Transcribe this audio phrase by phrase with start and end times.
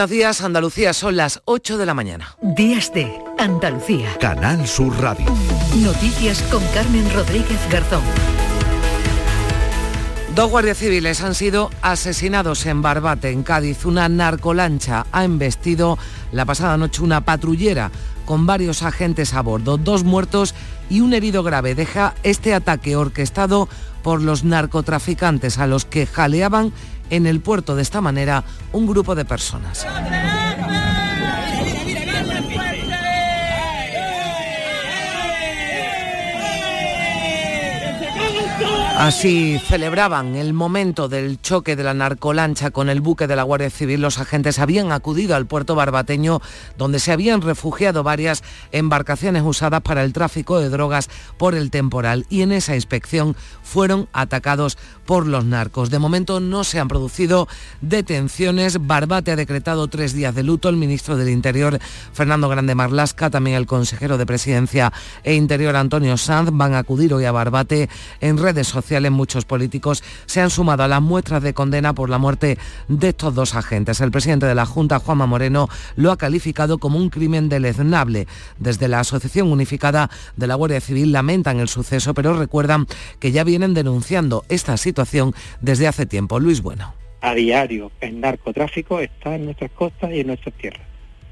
[0.00, 2.34] Buenos días, Andalucía, son las 8 de la mañana.
[2.40, 4.08] Días de Andalucía.
[4.18, 5.26] Canal Sur Radio.
[5.76, 8.00] Noticias con Carmen Rodríguez Garzón.
[10.34, 13.84] Dos guardias civiles han sido asesinados en Barbate, en Cádiz.
[13.84, 15.98] Una narcolancha ha embestido
[16.32, 17.90] la pasada noche una patrullera
[18.24, 19.76] con varios agentes a bordo.
[19.76, 20.54] Dos muertos
[20.88, 21.74] y un herido grave.
[21.74, 23.68] Deja este ataque orquestado
[24.02, 26.72] por los narcotraficantes a los que jaleaban
[27.10, 29.86] en el puerto de esta manera un grupo de personas.
[39.00, 43.70] Así celebraban el momento del choque de la narcolancha con el buque de la Guardia
[43.70, 44.02] Civil.
[44.02, 46.42] Los agentes habían acudido al puerto barbateño
[46.76, 52.26] donde se habían refugiado varias embarcaciones usadas para el tráfico de drogas por el temporal
[52.28, 54.76] y en esa inspección fueron atacados
[55.06, 55.88] por los narcos.
[55.88, 57.48] De momento no se han producido
[57.80, 58.86] detenciones.
[58.86, 60.68] Barbate ha decretado tres días de luto.
[60.68, 61.78] El ministro del Interior,
[62.12, 64.92] Fernando Grande Marlasca, también el consejero de Presidencia
[65.24, 67.88] e Interior, Antonio Sanz, van a acudir hoy a Barbate
[68.20, 72.18] en redes sociales muchos políticos se han sumado a las muestras de condena por la
[72.18, 74.00] muerte de estos dos agentes.
[74.00, 78.26] El presidente de la Junta, Juanma Moreno, lo ha calificado como un crimen deleznable.
[78.58, 82.86] Desde la Asociación Unificada de la Guardia Civil lamentan el suceso, pero recuerdan
[83.20, 86.40] que ya vienen denunciando esta situación desde hace tiempo.
[86.40, 86.94] Luis Bueno.
[87.20, 90.86] A diario, el narcotráfico está en nuestras costas y en nuestras tierras.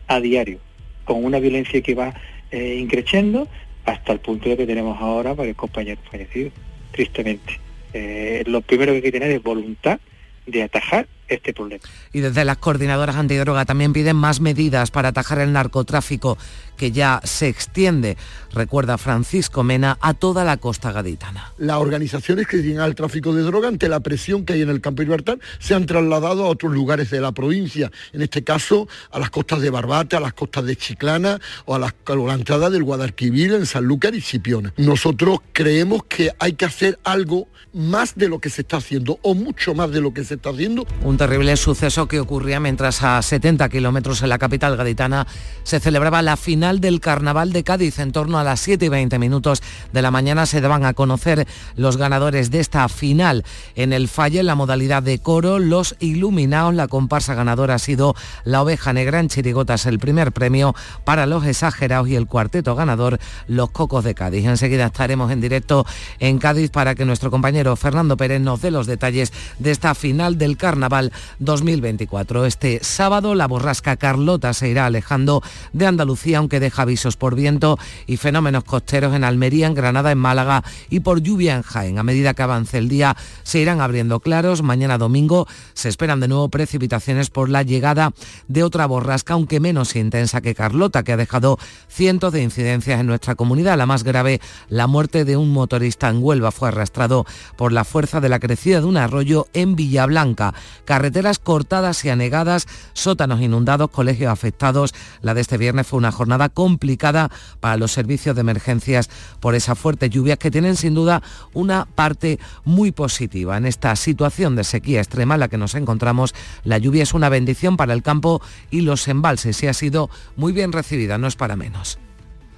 [0.06, 0.58] A diario,
[1.04, 2.14] con una violencia que va
[2.50, 3.48] eh, increciendo
[3.86, 6.52] hasta el punto de que tenemos ahora varios compañeros fallecidos
[6.98, 7.60] tristemente.
[7.92, 10.00] Eh, lo primero que hay que tener es voluntad
[10.46, 11.84] de atajar este problema.
[12.12, 16.38] Y desde las coordinadoras antidroga también piden más medidas para atajar el narcotráfico
[16.78, 18.16] que ya se extiende,
[18.54, 21.52] recuerda Francisco Mena, a toda la costa gaditana.
[21.58, 24.80] Las organizaciones que llegan al tráfico de droga, ante la presión que hay en el
[24.80, 29.18] campo libertad, se han trasladado a otros lugares de la provincia, en este caso a
[29.18, 33.52] las costas de Barbate, a las costas de Chiclana o a, la entrada del Guadalquivir
[33.52, 34.72] en Sanlúcar y Cipiona.
[34.78, 39.34] Nosotros creemos que hay que hacer algo más de lo que se está haciendo o
[39.34, 40.86] mucho más de lo que se está haciendo
[41.18, 45.26] terrible suceso que ocurría mientras a 70 kilómetros en la capital gaditana
[45.64, 47.98] se celebraba la final del Carnaval de Cádiz.
[47.98, 49.62] En torno a las 7 y 20 minutos
[49.92, 53.44] de la mañana se daban a conocer los ganadores de esta final.
[53.74, 58.14] En el falle, en la modalidad de coro, los iluminados, la comparsa ganadora ha sido
[58.44, 60.74] la oveja negra en Chirigotas, el primer premio
[61.04, 64.44] para los exagerados y el cuarteto ganador, los cocos de Cádiz.
[64.44, 65.86] Enseguida estaremos en directo
[66.18, 70.36] en Cádiz para que nuestro compañero Fernando Pérez nos dé los detalles de esta final
[70.36, 72.44] del Carnaval 2024.
[72.44, 75.42] Este sábado la borrasca Carlota se irá alejando
[75.72, 80.18] de Andalucía, aunque deja avisos por viento y fenómenos costeros en Almería, en Granada, en
[80.18, 81.98] Málaga y por lluvia en Jaén.
[81.98, 84.62] A medida que avance el día se irán abriendo claros.
[84.62, 88.12] Mañana domingo se esperan de nuevo precipitaciones por la llegada
[88.48, 91.58] de otra borrasca, aunque menos intensa que Carlota, que ha dejado
[91.88, 93.78] cientos de incidencias en nuestra comunidad.
[93.78, 97.26] La más grave, la muerte de un motorista en Huelva, fue arrastrado
[97.56, 100.54] por la fuerza de la crecida de un arroyo en Villablanca
[100.84, 104.94] carreteras cortadas y anegadas, sótanos inundados, colegios afectados.
[105.20, 109.10] La de este viernes fue una jornada complicada para los servicios de emergencias
[109.40, 111.22] por esas fuertes lluvias que tienen sin duda
[111.52, 113.56] una parte muy positiva.
[113.56, 117.28] En esta situación de sequía extrema en la que nos encontramos, la lluvia es una
[117.28, 121.36] bendición para el campo y los embalses y ha sido muy bien recibida, no es
[121.36, 121.98] para menos.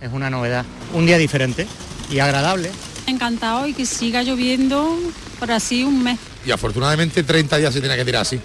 [0.01, 0.65] Es una novedad,
[0.95, 1.67] un día diferente
[2.11, 2.71] y agradable.
[3.07, 4.97] Encantado y que siga lloviendo
[5.39, 8.41] por así un mes y afortunadamente 30 días se tiene que tirar así.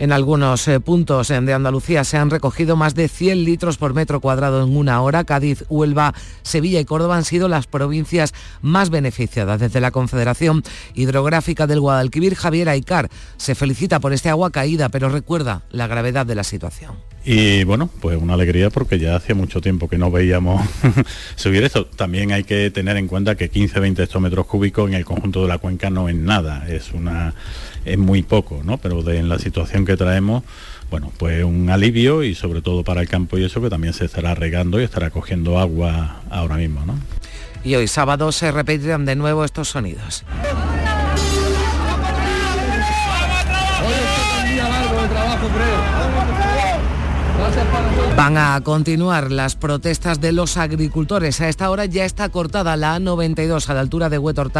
[0.00, 4.20] En algunos eh, puntos de Andalucía se han recogido más de 100 litros por metro
[4.20, 5.24] cuadrado en una hora.
[5.24, 8.32] Cádiz, Huelva, Sevilla y Córdoba han sido las provincias
[8.62, 9.58] más beneficiadas.
[9.58, 10.62] Desde la Confederación
[10.94, 16.26] Hidrográfica del Guadalquivir, Javier Aicar se felicita por este agua caída, pero recuerda la gravedad
[16.26, 16.92] de la situación.
[17.24, 20.64] Y bueno, pues una alegría porque ya hacía mucho tiempo que no veíamos
[21.36, 21.84] subir esto.
[21.84, 25.58] También hay que tener en cuenta que 15-20 hectómetros cúbicos en el conjunto de la
[25.58, 27.34] cuenca no es nada, es una
[27.92, 28.78] es muy poco, ¿no?
[28.78, 30.44] Pero de, en la situación que traemos,
[30.90, 34.04] bueno, pues un alivio y sobre todo para el campo y eso que también se
[34.04, 36.98] estará regando y estará cogiendo agua ahora mismo, ¿no?
[37.64, 40.24] Y hoy sábado se repetirán de nuevo estos sonidos.
[48.16, 51.40] Van a continuar las protestas de los agricultores.
[51.40, 54.50] A esta hora ya está cortada la A92 a la altura de Huetor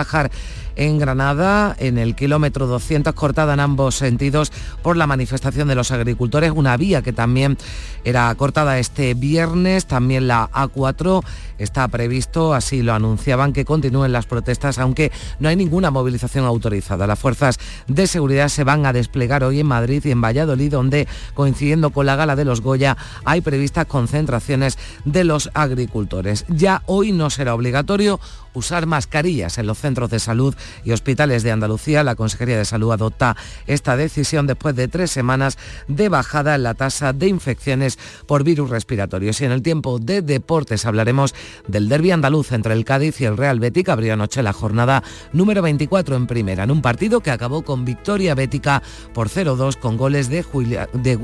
[0.78, 4.52] en Granada, en el kilómetro 200, cortada en ambos sentidos
[4.82, 7.58] por la manifestación de los agricultores, una vía que también
[8.04, 11.22] era cortada este viernes, también la A4
[11.58, 15.10] está previsto, así lo anunciaban, que continúen las protestas, aunque
[15.40, 17.06] no hay ninguna movilización autorizada.
[17.06, 17.58] Las fuerzas
[17.88, 22.06] de seguridad se van a desplegar hoy en Madrid y en Valladolid, donde, coincidiendo con
[22.06, 26.44] la gala de los Goya, hay previstas concentraciones de los agricultores.
[26.48, 28.20] Ya hoy no será obligatorio
[28.58, 32.04] usar mascarillas en los centros de salud y hospitales de Andalucía.
[32.04, 35.56] La Consejería de Salud adopta esta decisión después de tres semanas
[35.86, 39.40] de bajada en la tasa de infecciones por virus respiratorios.
[39.40, 41.34] Y en el tiempo de deportes hablaremos
[41.66, 43.92] del derby andaluz entre el Cádiz y el Real Bética.
[43.92, 45.02] Abrió anoche la jornada
[45.32, 48.82] número 24 en primera, en un partido que acabó con victoria bética
[49.14, 50.44] por 0-2 con goles de,
[50.92, 51.18] de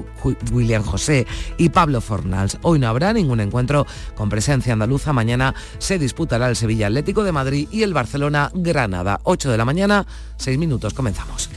[0.52, 1.26] William José
[1.58, 2.58] y Pablo Fornals.
[2.62, 5.12] Hoy no habrá ningún encuentro con presencia andaluza.
[5.12, 9.20] Mañana se disputará el Sevilla Atlético de Madrid y el Barcelona Granada.
[9.24, 10.06] 8 de la mañana,
[10.36, 11.50] 6 minutos, comenzamos.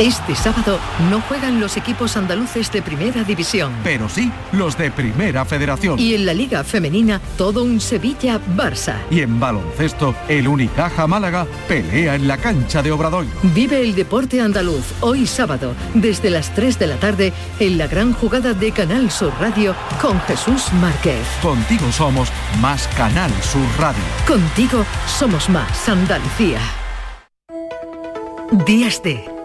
[0.00, 0.78] Este sábado
[1.10, 3.70] no juegan los equipos andaluces de Primera División.
[3.84, 5.98] Pero sí los de Primera Federación.
[5.98, 8.94] Y en la Liga Femenina, todo un Sevilla-Barça.
[9.10, 13.30] Y en baloncesto, el Unicaja Málaga pelea en la cancha de Obradoiro.
[13.42, 18.14] Vive el deporte andaluz hoy sábado, desde las 3 de la tarde, en la gran
[18.14, 21.26] jugada de Canal Sur Radio con Jesús Márquez.
[21.42, 22.32] Contigo somos
[22.62, 24.02] más Canal Sur Radio.
[24.26, 26.58] Contigo somos más Andalucía.
[28.64, 29.39] Días de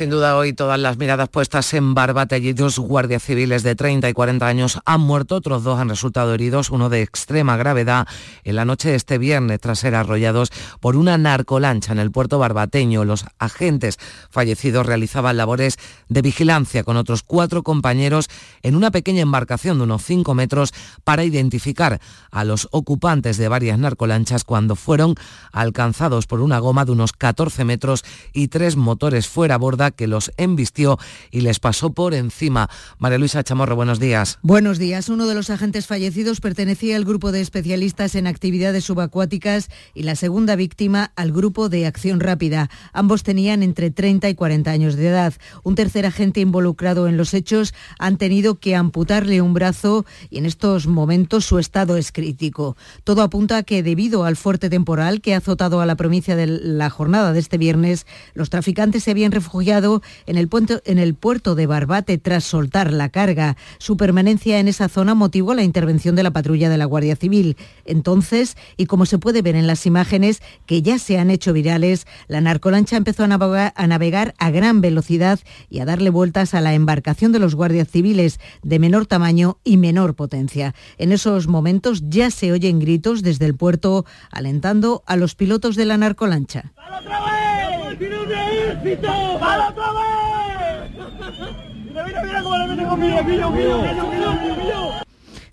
[0.00, 2.34] Sin duda hoy todas las miradas puestas en Barbate.
[2.34, 6.32] Allí dos guardias civiles de 30 y 40 años han muerto, otros dos han resultado
[6.32, 8.08] heridos, uno de extrema gravedad
[8.42, 12.38] en la noche de este viernes tras ser arrollados por una narcolancha en el puerto
[12.38, 13.04] barbateño.
[13.04, 13.98] Los agentes
[14.30, 15.76] fallecidos realizaban labores
[16.08, 18.30] de vigilancia con otros cuatro compañeros
[18.62, 20.72] en una pequeña embarcación de unos 5 metros
[21.04, 22.00] para identificar
[22.30, 25.14] a los ocupantes de varias narcolanchas cuando fueron
[25.52, 30.32] alcanzados por una goma de unos 14 metros y tres motores fuera a que los
[30.36, 30.98] embistió
[31.30, 32.68] y les pasó por encima.
[32.98, 34.38] María Luisa Chamorro, buenos días.
[34.42, 35.08] Buenos días.
[35.08, 40.16] Uno de los agentes fallecidos pertenecía al grupo de especialistas en actividades subacuáticas y la
[40.16, 42.70] segunda víctima al grupo de acción rápida.
[42.92, 45.34] Ambos tenían entre 30 y 40 años de edad.
[45.64, 50.46] Un tercer agente involucrado en los hechos han tenido que amputarle un brazo y en
[50.46, 52.76] estos momentos su estado es crítico.
[53.04, 56.46] Todo apunta a que debido al fuerte temporal que ha azotado a la provincia de
[56.46, 59.79] la jornada de este viernes, los traficantes se habían refugiado
[60.26, 63.56] en el, puerto, en el puerto de Barbate tras soltar la carga.
[63.78, 67.56] Su permanencia en esa zona motivó la intervención de la patrulla de la Guardia Civil.
[67.84, 72.06] Entonces, y como se puede ver en las imágenes que ya se han hecho virales,
[72.28, 76.60] la narcolancha empezó a navegar, a navegar a gran velocidad y a darle vueltas a
[76.60, 80.74] la embarcación de los guardias civiles de menor tamaño y menor potencia.
[80.98, 85.86] En esos momentos ya se oyen gritos desde el puerto alentando a los pilotos de
[85.86, 86.72] la narcolancha.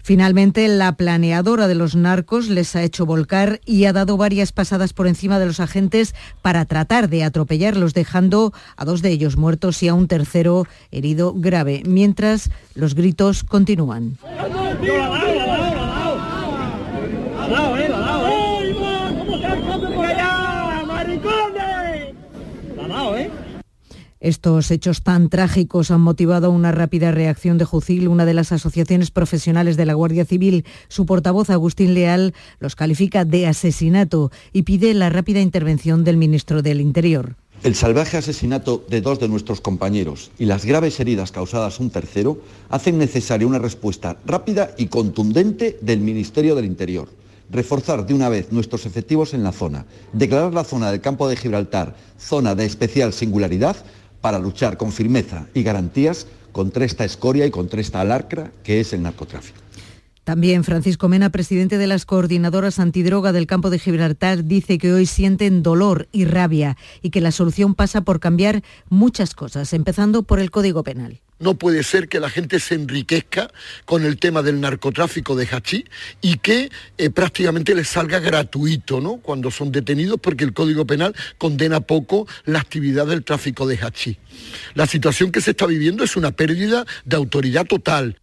[0.08, 4.94] Finalmente, la planeadora de los narcos les ha hecho volcar y ha dado varias pasadas
[4.94, 9.84] por encima de los agentes para tratar de atropellarlos, dejando a dos de ellos muertos
[9.84, 14.18] y a un tercero herido grave, mientras los gritos continúan.
[24.28, 29.10] Estos hechos tan trágicos han motivado una rápida reacción de Jucil, una de las asociaciones
[29.10, 30.66] profesionales de la Guardia Civil.
[30.90, 36.62] Su portavoz, Agustín Leal, los califica de asesinato y pide la rápida intervención del ministro
[36.62, 37.38] del Interior.
[37.64, 41.90] El salvaje asesinato de dos de nuestros compañeros y las graves heridas causadas a un
[41.90, 47.08] tercero hacen necesaria una respuesta rápida y contundente del Ministerio del Interior
[47.50, 51.38] reforzar de una vez nuestros efectivos en la zona, declarar la zona del campo de
[51.38, 53.78] Gibraltar zona de especial singularidad
[54.22, 58.94] para luchar con firmeza y garantías contra esta escoria y contra esta alarcra que es
[58.94, 59.60] el narcotráfico.
[60.24, 65.06] También Francisco Mena, presidente de las coordinadoras antidroga del campo de Gibraltar, dice que hoy
[65.06, 70.42] sienten dolor y rabia y que la solución pasa por cambiar muchas cosas, empezando por
[70.42, 71.22] el Código Penal.
[71.40, 73.52] No puede ser que la gente se enriquezca
[73.86, 75.86] con el tema del narcotráfico de hachí
[76.22, 79.18] y que eh, prácticamente les salga gratuito ¿no?
[79.18, 84.18] cuando son detenidos porque el Código Penal condena poco la actividad del tráfico de hachí.
[84.74, 88.20] La situación que se está viviendo es una pérdida de autoridad total.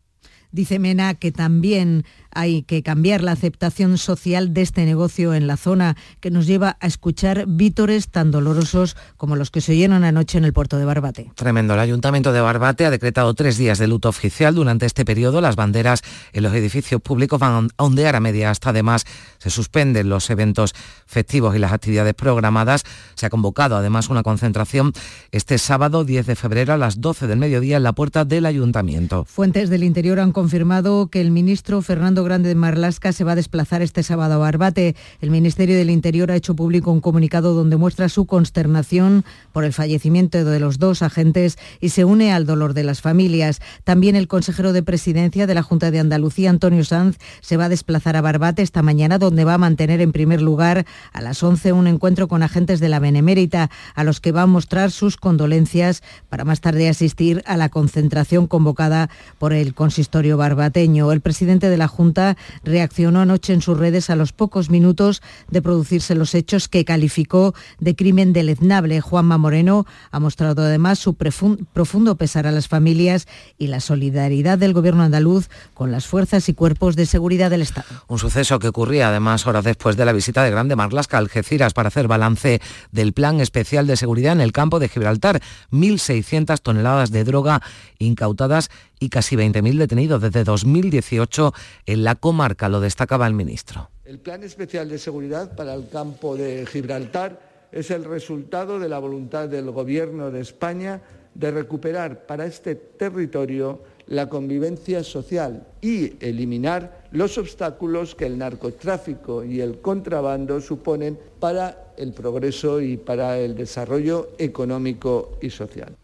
[0.55, 5.57] Dice Mena que también Hay que cambiar la aceptación social de este negocio en la
[5.57, 10.39] zona que nos lleva a escuchar vítores tan dolorosos como los que se oyeron anoche
[10.39, 11.31] en el puerto de Barbate.
[11.35, 11.75] Tremendo.
[11.75, 14.55] El Ayuntamiento de Barbate ha decretado tres días de luto oficial.
[14.55, 18.71] Durante este periodo las banderas en los edificios públicos van a ondear a media hasta.
[18.71, 19.05] Además,
[19.39, 20.75] se suspenden los eventos
[21.07, 22.85] festivos y las actividades programadas.
[23.15, 24.93] Se ha convocado además una concentración
[25.31, 29.25] este sábado 10 de febrero a las 12 del mediodía en la puerta del Ayuntamiento.
[29.25, 33.37] Fuentes del Interior han confirmado que el ministro Fernando Grande de Marlasca se va a
[33.37, 34.97] desplazar este sábado a Barbate.
[35.21, 39.73] El Ministerio del Interior ha hecho público un comunicado donde muestra su consternación por el
[39.73, 43.61] fallecimiento de los dos agentes y se une al dolor de las familias.
[43.85, 47.69] También el consejero de Presidencia de la Junta de Andalucía, Antonio Sanz, se va a
[47.69, 51.73] desplazar a Barbate esta mañana, donde va a mantener en primer lugar a las 11
[51.73, 56.03] un encuentro con agentes de la Benemérita, a los que va a mostrar sus condolencias
[56.29, 61.13] para más tarde asistir a la concentración convocada por el consistorio barbateño.
[61.13, 62.14] El presidente de la Junta
[62.63, 67.55] reaccionó anoche en sus redes a los pocos minutos de producirse los hechos que calificó
[67.81, 69.01] de crimen deleznable.
[69.01, 73.27] Juanma Moreno ha mostrado además su profundo pesar a las familias
[73.59, 77.87] y la solidaridad del gobierno andaluz con las fuerzas y cuerpos de seguridad del Estado.
[78.09, 81.75] Un suceso que ocurría además horas después de la visita de Grande Marlasca a Algeciras
[81.75, 82.61] para hacer balance
[82.93, 85.43] del plan especial de seguridad en el campo de Gibraltar.
[85.71, 87.63] 1.600 toneladas de droga
[87.99, 91.53] incautadas y casi 20.000 detenidos desde 2018
[91.87, 93.91] en la comarca, lo destacaba el ministro.
[94.05, 97.41] El plan especial de seguridad para el campo de Gibraltar
[97.73, 101.03] es el resultado de la voluntad del Gobierno de España
[101.35, 109.43] de recuperar para este territorio la convivencia social y eliminar los obstáculos que el narcotráfico
[109.43, 115.97] y el contrabando suponen para el progreso y para el desarrollo económico y social.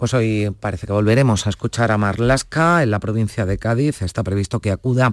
[0.00, 4.00] Pues hoy parece que volveremos a escuchar a Marlasca en la provincia de Cádiz.
[4.00, 5.12] Está previsto que acuda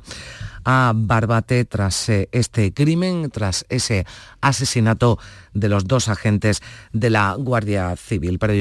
[0.64, 4.06] a Barbate tras eh, este crimen, tras ese
[4.40, 5.20] asesinato
[5.54, 6.62] de los dos agentes
[6.94, 8.40] de la Guardia Civil.
[8.40, 8.54] Pero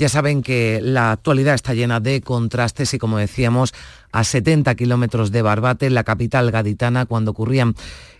[0.00, 3.74] ya saben que la actualidad está llena de contrastes y como decíamos,
[4.12, 7.74] a 70 kilómetros de Barbate, la capital gaditana, cuando ocurrían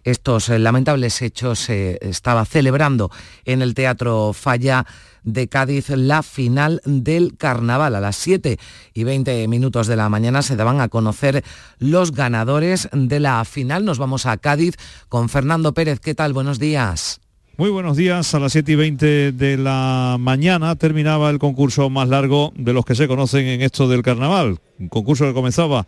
[0.04, 3.10] estos eh, lamentables hechos, se estaba celebrando
[3.46, 4.84] en el Teatro Falla
[5.22, 7.94] de Cádiz la final del carnaval.
[7.94, 8.58] A las 7
[8.92, 11.42] y 20 minutos de la mañana se daban a conocer
[11.78, 13.86] los ganadores de la final.
[13.86, 14.76] Nos vamos a Cádiz
[15.08, 15.98] con Fernando Pérez.
[15.98, 16.34] ¿Qué tal?
[16.34, 17.22] Buenos días.
[17.60, 18.34] Muy buenos días.
[18.34, 22.86] A las 7 y 20 de la mañana terminaba el concurso más largo de los
[22.86, 24.60] que se conocen en esto del carnaval.
[24.78, 25.86] Un concurso que comenzaba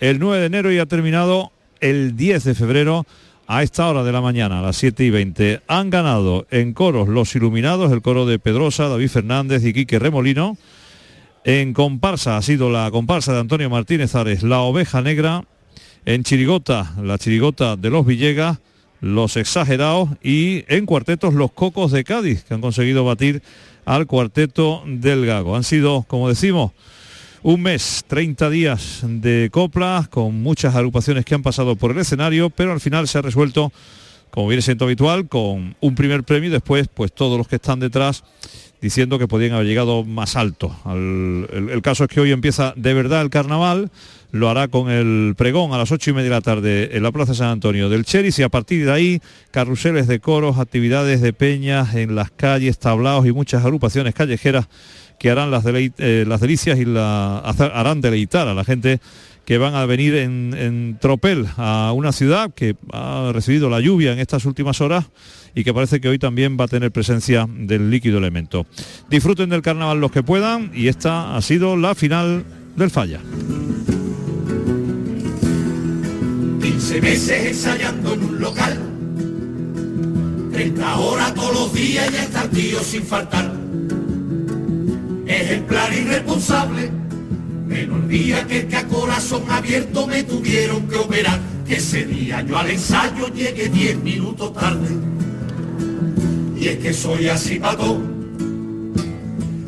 [0.00, 1.50] el 9 de enero y ha terminado
[1.80, 3.06] el 10 de febrero
[3.46, 5.62] a esta hora de la mañana, a las 7 y 20.
[5.66, 10.58] Han ganado en coros los iluminados, el coro de Pedrosa, David Fernández y Quique Remolino.
[11.42, 15.42] En comparsa ha sido la comparsa de Antonio Martínez Ares, La Oveja Negra.
[16.04, 18.58] En chirigota, la chirigota de los Villegas
[19.04, 23.42] los exagerados y en cuartetos los cocos de Cádiz, que han conseguido batir
[23.84, 25.56] al cuarteto del Gago.
[25.56, 26.72] Han sido, como decimos,
[27.42, 32.48] un mes, 30 días de coplas, con muchas agrupaciones que han pasado por el escenario,
[32.48, 33.70] pero al final se ha resuelto,
[34.30, 37.80] como viene siendo habitual, con un primer premio y después, pues todos los que están
[37.80, 38.24] detrás
[38.84, 40.76] diciendo que podían haber llegado más alto.
[40.92, 43.90] el, caso es que hoy empieza de verdad el carnaval,
[44.30, 47.10] lo hará con el pregón a las ocho y media de la tarde en la
[47.10, 49.20] Plaza San Antonio del Cheris y a partir de ahí
[49.52, 54.68] carruseles de coros, actividades de peñas en las calles, tablaos y muchas agrupaciones callejeras
[55.18, 59.00] que harán las, eh, delicias y harán deleitar a la gente
[59.44, 64.18] que van a venir en, tropel a una ciudad que ha recibido la lluvia en
[64.18, 65.06] estas últimas horas
[65.54, 68.66] y que parece que hoy también va a tener presencia del líquido elemento.
[69.10, 72.44] Disfruten del carnaval los que puedan y esta ha sido la final
[72.76, 73.20] del falla.
[76.60, 78.78] 15 meses ensayando en un local,
[80.52, 83.52] 30 horas todos los días y está el tío sin faltar.
[85.26, 87.03] Ejemplar irresponsable
[87.66, 92.58] Menos día que que a corazón abierto me tuvieron que operar, que ese día yo
[92.58, 94.88] al ensayo llegué 10 minutos tarde.
[96.56, 98.00] Y es que soy así pato.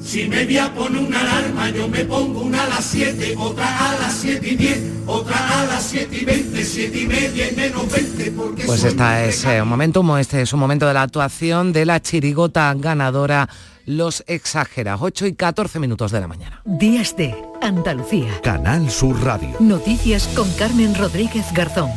[0.03, 3.91] Si me voy a poner una alarma, yo me pongo una a las 7, otra
[3.91, 7.57] a las 7 y 10, otra a las 7 y 20, 7 y media y
[7.57, 11.03] menos 20, porque Pues esta es eh, un momento, este es un momento de la
[11.03, 13.49] actuación de la chirigota ganadora
[13.87, 14.99] los exageras.
[15.01, 16.61] 8 y 14 minutos de la mañana.
[16.65, 18.41] Días de Andalucía.
[18.43, 19.57] Canal Sur Radio.
[19.61, 21.91] Noticias con Carmen Rodríguez Garzón.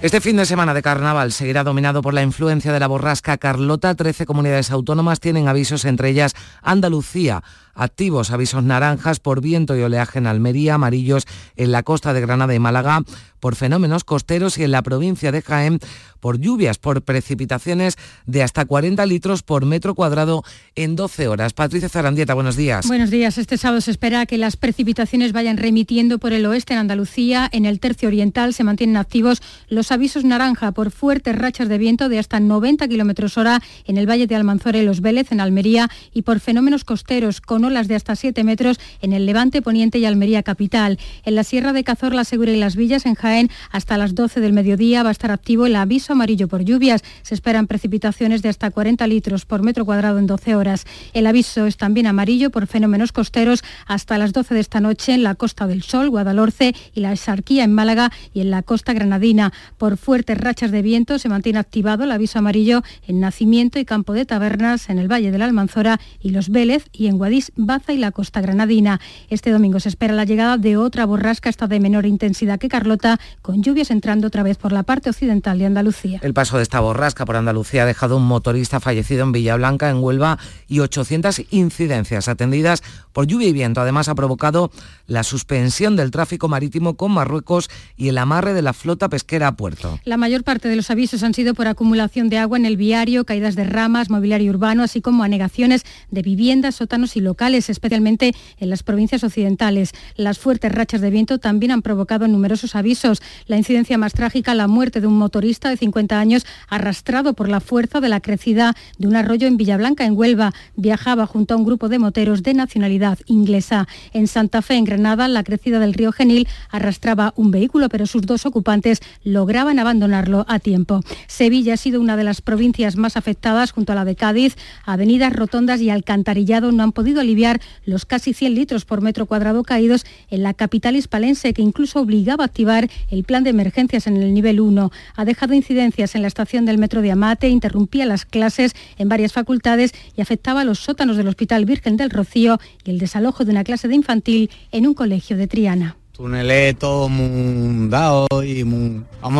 [0.00, 3.96] Este fin de semana de carnaval seguirá dominado por la influencia de la borrasca Carlota.
[3.96, 7.42] Trece comunidades autónomas tienen avisos, entre ellas Andalucía.
[7.74, 11.26] Activos avisos naranjas por viento y oleaje en Almería, amarillos
[11.56, 13.02] en la costa de Granada y Málaga,
[13.40, 15.80] por fenómenos costeros y en la provincia de Jaén
[16.20, 20.42] por lluvias, por precipitaciones de hasta 40 litros por metro cuadrado
[20.74, 21.52] en 12 horas.
[21.52, 22.86] Patricia Zarandieta, buenos días.
[22.86, 23.38] Buenos días.
[23.38, 27.48] Este sábado se espera que las precipitaciones vayan remitiendo por el oeste en Andalucía.
[27.52, 32.08] En el tercio oriental se mantienen activos los avisos naranja por fuertes rachas de viento
[32.08, 35.88] de hasta 90 kilómetros hora en el valle de Almanzora y Los Vélez, en Almería,
[36.12, 40.04] y por fenómenos costeros con olas de hasta 7 metros en el Levante, Poniente y
[40.04, 40.98] Almería capital.
[41.24, 43.27] En la Sierra de Cazorla, Segura y Las Villas, en Jaén,
[43.70, 47.02] hasta las 12 del mediodía va a estar activo el aviso amarillo por lluvias.
[47.22, 50.86] Se esperan precipitaciones de hasta 40 litros por metro cuadrado en 12 horas.
[51.12, 55.22] El aviso es también amarillo por fenómenos costeros hasta las 12 de esta noche en
[55.22, 59.52] la Costa del Sol, Guadalhorce y la Esarquía en Málaga y en la costa granadina.
[59.76, 64.12] Por fuertes rachas de viento se mantiene activado el aviso amarillo en Nacimiento y Campo
[64.12, 67.92] de Tabernas, en el Valle de la Almanzora y Los Vélez y en Guadix, Baza
[67.92, 69.00] y la costa granadina.
[69.28, 73.17] Este domingo se espera la llegada de otra borrasca, esta de menor intensidad que Carlota,
[73.42, 76.20] con lluvias entrando otra vez por la parte occidental de Andalucía.
[76.22, 80.02] El paso de esta borrasca por Andalucía ha dejado un motorista fallecido en Villablanca, en
[80.02, 82.82] Huelva, y 800 incidencias atendidas
[83.12, 83.80] por lluvia y viento.
[83.80, 84.70] Además, ha provocado
[85.06, 89.56] la suspensión del tráfico marítimo con Marruecos y el amarre de la flota pesquera a
[89.56, 89.98] puerto.
[90.04, 93.24] La mayor parte de los avisos han sido por acumulación de agua en el viario,
[93.24, 98.70] caídas de ramas, mobiliario urbano, así como anegaciones de viviendas, sótanos y locales, especialmente en
[98.70, 99.92] las provincias occidentales.
[100.16, 103.07] Las fuertes rachas de viento también han provocado numerosos avisos.
[103.46, 107.60] La incidencia más trágica, la muerte de un motorista de 50 años arrastrado por la
[107.60, 110.52] fuerza de la crecida de un arroyo en Villablanca, en Huelva.
[110.76, 113.88] Viajaba junto a un grupo de moteros de nacionalidad inglesa.
[114.12, 118.22] En Santa Fe, en Granada, la crecida del río Genil arrastraba un vehículo, pero sus
[118.22, 121.00] dos ocupantes lograban abandonarlo a tiempo.
[121.26, 124.56] Sevilla ha sido una de las provincias más afectadas junto a la de Cádiz.
[124.84, 129.62] Avenidas, rotondas y alcantarillado no han podido aliviar los casi 100 litros por metro cuadrado
[129.62, 134.16] caídos en la capital hispalense, que incluso obligaba a activar el plan de emergencias en
[134.16, 134.90] el nivel 1.
[135.16, 139.32] Ha dejado incidencias en la estación del metro de Amate, interrumpía las clases en varias
[139.32, 143.52] facultades y afectaba a los sótanos del Hospital Virgen del Rocío y el desalojo de
[143.52, 148.66] una clase de infantil en un colegio de Triana túneles todo muy dado y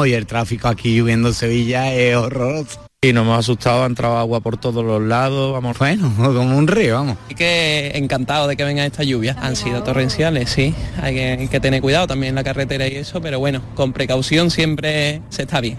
[0.07, 2.88] y el tráfico aquí lloviendo en Sevilla es horroroso.
[3.00, 5.78] Y nos hemos asustado, ha entrado agua por todos los lados, vamos.
[5.78, 7.17] Bueno, como un río, vamos.
[7.28, 9.37] Y que encantado de que venga esta lluvia.
[9.40, 10.75] Han sido torrenciales, sí.
[11.00, 13.93] Hay que, hay que tener cuidado también en la carretera y eso, pero bueno, con
[13.93, 15.78] precaución siempre se está bien.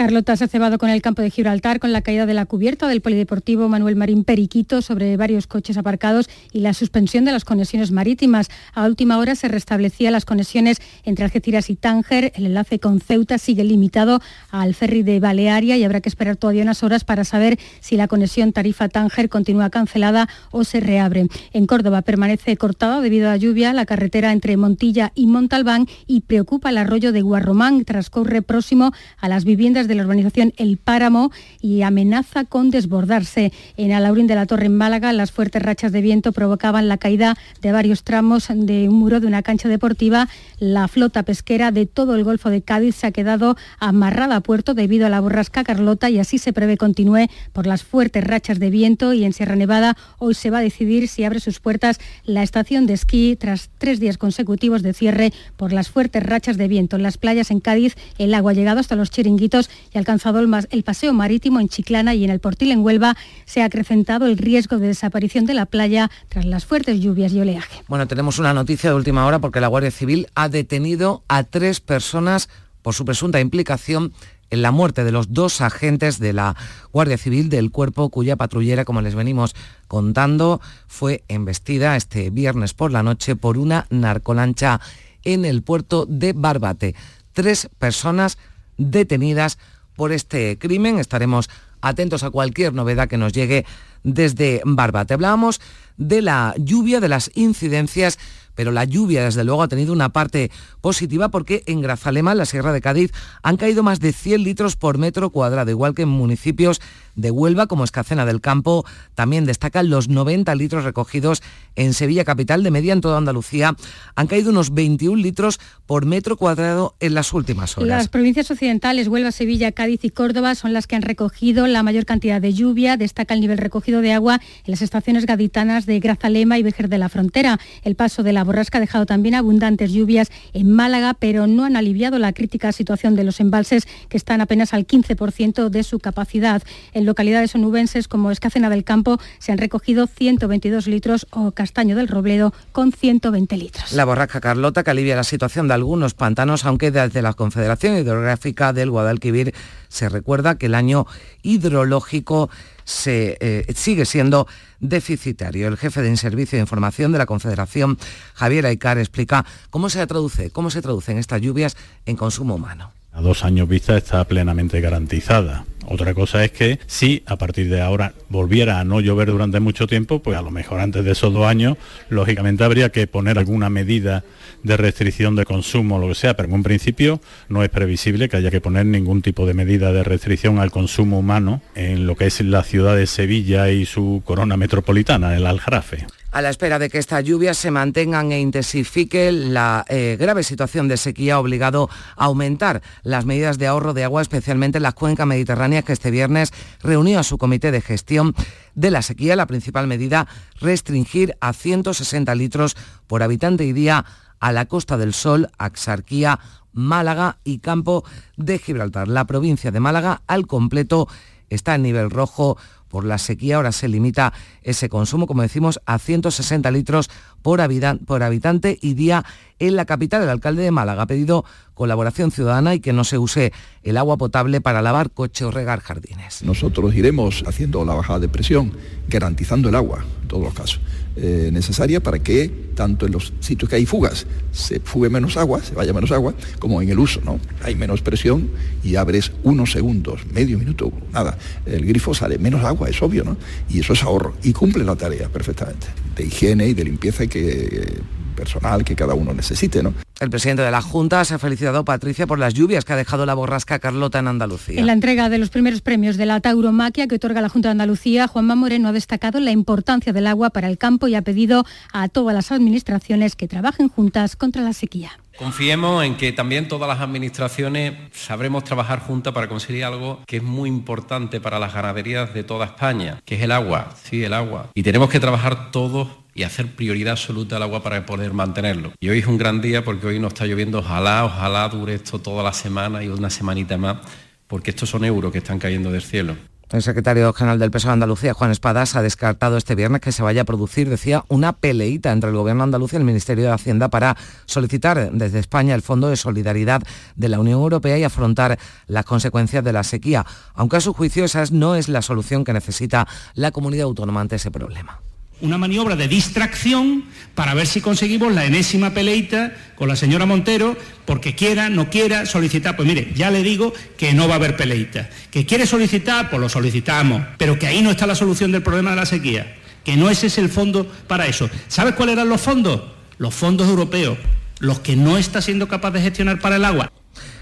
[0.00, 2.88] Carlota se ha cebado con el campo de Gibraltar con la caída de la cubierta
[2.88, 7.92] del polideportivo Manuel Marín Periquito sobre varios coches aparcados y la suspensión de las conexiones
[7.92, 8.48] marítimas.
[8.72, 12.32] A última hora se restablecían las conexiones entre Algeciras y Tánger.
[12.34, 16.62] El enlace con Ceuta sigue limitado al ferry de Balearia y habrá que esperar todavía
[16.62, 21.26] unas horas para saber si la conexión Tarifa-Tánger continúa cancelada o se reabre.
[21.52, 26.22] En Córdoba permanece cortada debido a la lluvia la carretera entre Montilla y Montalbán y
[26.22, 31.30] preocupa el arroyo de Guarromán, transcurre próximo a las viviendas de la urbanización El Páramo
[31.60, 33.52] y amenaza con desbordarse.
[33.76, 37.36] En Alaurín de la Torre en Málaga, las fuertes rachas de viento provocaban la caída
[37.60, 40.28] de varios tramos de un muro de una cancha deportiva.
[40.58, 44.74] La flota pesquera de todo el Golfo de Cádiz se ha quedado amarrada a puerto
[44.74, 48.70] debido a la borrasca Carlota y así se prevé continúe por las fuertes rachas de
[48.70, 52.42] viento y en Sierra Nevada hoy se va a decidir si abre sus puertas la
[52.42, 56.96] estación de esquí tras tres días consecutivos de cierre por las fuertes rachas de viento.
[56.96, 60.48] En las playas en Cádiz el agua ha llegado hasta los chiringuitos y alcanzado el,
[60.70, 64.38] el paseo marítimo en Chiclana y en el Portil en Huelva se ha acrecentado el
[64.38, 67.82] riesgo de desaparición de la playa tras las fuertes lluvias y oleaje.
[67.88, 71.80] Bueno, tenemos una noticia de última hora porque la Guardia Civil ha detenido a tres
[71.80, 72.48] personas
[72.82, 74.12] por su presunta implicación
[74.50, 76.56] en la muerte de los dos agentes de la
[76.92, 79.54] Guardia Civil del cuerpo cuya patrullera, como les venimos
[79.88, 84.80] contando, fue embestida este viernes por la noche por una narcolancha
[85.24, 86.94] en el puerto de Barbate.
[87.32, 88.38] Tres personas
[88.80, 89.58] detenidas
[89.94, 90.98] por este crimen.
[90.98, 93.66] Estaremos atentos a cualquier novedad que nos llegue
[94.02, 95.14] desde Barbate.
[95.14, 95.60] Hablábamos
[96.00, 98.18] de la lluvia, de las incidencias,
[98.54, 102.72] pero la lluvia desde luego ha tenido una parte positiva porque en Grazalema, la Sierra
[102.72, 106.80] de Cádiz, han caído más de 100 litros por metro cuadrado, igual que en municipios
[107.14, 108.84] de Huelva como Escacena del Campo.
[109.14, 111.42] También destacan los 90 litros recogidos
[111.76, 113.76] en Sevilla capital de media en toda Andalucía.
[114.14, 117.88] Han caído unos 21 litros por metro cuadrado en las últimas horas.
[117.88, 122.04] Las provincias occidentales, Huelva, Sevilla, Cádiz y Córdoba son las que han recogido la mayor
[122.04, 122.96] cantidad de lluvia.
[122.96, 126.98] Destaca el nivel recogido de agua en las estaciones gaditanas de Grazalema y Vejer de
[126.98, 127.58] la Frontera.
[127.82, 131.76] El paso de la borrasca ha dejado también abundantes lluvias en Málaga, pero no han
[131.76, 136.62] aliviado la crítica situación de los embalses que están apenas al 15% de su capacidad.
[136.94, 142.06] En localidades onubenses como Escacena del Campo se han recogido 122 litros o Castaño del
[142.06, 143.92] Robledo con 120 litros.
[143.92, 148.72] La borrasca Carlota que alivia la situación de algunos pantanos, aunque desde la Confederación Hidrográfica
[148.72, 149.54] del Guadalquivir
[149.88, 151.06] se recuerda que el año
[151.42, 152.48] hidrológico
[152.90, 154.46] se, eh, sigue siendo
[154.80, 155.68] deficitario.
[155.68, 157.98] El jefe de Servicio de Información de la Confederación,
[158.34, 161.76] Javier Aicar, explica cómo se traduce, cómo se traducen estas lluvias
[162.06, 162.92] en consumo humano.
[163.12, 165.64] A dos años vista está plenamente garantizada.
[165.86, 169.88] Otra cosa es que si a partir de ahora volviera a no llover durante mucho
[169.88, 171.76] tiempo, pues a lo mejor antes de esos dos años,
[172.08, 174.22] lógicamente habría que poner alguna medida
[174.62, 178.28] de restricción de consumo o lo que sea, pero en un principio no es previsible
[178.28, 182.14] que haya que poner ningún tipo de medida de restricción al consumo humano en lo
[182.14, 186.06] que es la ciudad de Sevilla y su corona metropolitana, el Aljarafe.
[186.32, 190.86] A la espera de que estas lluvias se mantengan e intensifique, la eh, grave situación
[190.86, 194.94] de sequía ha obligado a aumentar las medidas de ahorro de agua, especialmente en las
[194.94, 196.52] cuencas mediterráneas, que este viernes
[196.84, 198.36] reunió a su comité de gestión
[198.76, 199.34] de la sequía.
[199.34, 200.28] La principal medida,
[200.60, 202.76] restringir a 160 litros
[203.08, 204.04] por habitante y día
[204.38, 206.38] a la Costa del Sol, Axarquía,
[206.72, 208.04] Málaga y Campo
[208.36, 209.08] de Gibraltar.
[209.08, 211.08] La provincia de Málaga al completo
[211.48, 212.56] está en nivel rojo
[212.90, 213.56] por la sequía.
[213.56, 217.08] Ahora se limita ese consumo, como decimos, a 160 litros
[217.40, 219.24] por, habitante y día
[219.60, 220.22] en la capital.
[220.22, 221.44] El alcalde de Málaga ha pedido
[221.74, 225.80] colaboración ciudadana y que no se use el agua potable para lavar coche o regar
[225.80, 226.42] jardines.
[226.42, 228.72] Nosotros iremos haciendo la bajada de presión,
[229.08, 230.80] garantizando el agua en todos los casos.
[231.16, 235.60] Eh, necesaria para que tanto en los sitios que hay fugas se fugue menos agua,
[235.62, 237.40] se vaya menos agua, como en el uso, ¿no?
[237.62, 238.50] Hay menos presión
[238.84, 243.36] y abres unos segundos, medio minuto, nada, el grifo sale menos agua, es obvio, ¿no?
[243.68, 248.00] Y eso es ahorro y cumple la tarea perfectamente de higiene y de limpieza que
[248.40, 249.82] personal que cada uno necesite.
[249.82, 249.92] ¿no?
[250.18, 253.26] El presidente de la Junta se ha felicitado, Patricia, por las lluvias que ha dejado
[253.26, 254.80] la borrasca Carlota en Andalucía.
[254.80, 257.72] En la entrega de los primeros premios de la tauromaquia que otorga la Junta de
[257.72, 261.66] Andalucía, Juanma Moreno ha destacado la importancia del agua para el campo y ha pedido
[261.92, 265.12] a todas las administraciones que trabajen juntas contra la sequía.
[265.36, 270.42] Confiemos en que también todas las administraciones sabremos trabajar juntas para conseguir algo que es
[270.42, 274.70] muy importante para las ganaderías de toda España, que es el agua, sí, el agua.
[274.74, 276.08] Y tenemos que trabajar todos
[276.40, 278.92] y hacer prioridad absoluta al agua para poder mantenerlo.
[278.98, 282.18] Y hoy es un gran día porque hoy no está lloviendo, ojalá, ojalá dure esto
[282.18, 283.98] toda la semana y una semanita más,
[284.46, 286.34] porque estos son euros que están cayendo del cielo.
[286.70, 290.22] El secretario general del PSOE de Andalucía, Juan Espadas, ha descartado este viernes que se
[290.22, 293.90] vaya a producir, decía, una peleita entre el Gobierno andaluz y el Ministerio de Hacienda
[293.90, 296.80] para solicitar desde España el Fondo de Solidaridad
[297.16, 300.24] de la Unión Europea y afrontar las consecuencias de la sequía,
[300.54, 304.36] aunque a su juicio esa no es la solución que necesita la comunidad autónoma ante
[304.36, 305.02] ese problema
[305.40, 310.76] una maniobra de distracción para ver si conseguimos la enésima peleita con la señora Montero,
[311.06, 312.76] porque quiera, no quiera solicitar.
[312.76, 315.08] Pues mire, ya le digo que no va a haber peleita.
[315.30, 318.90] Que quiere solicitar, pues lo solicitamos, pero que ahí no está la solución del problema
[318.90, 321.48] de la sequía, que no ese es el fondo para eso.
[321.68, 322.82] ¿Sabes cuáles eran los fondos?
[323.18, 324.18] Los fondos europeos,
[324.58, 326.92] los que no está siendo capaz de gestionar para el agua.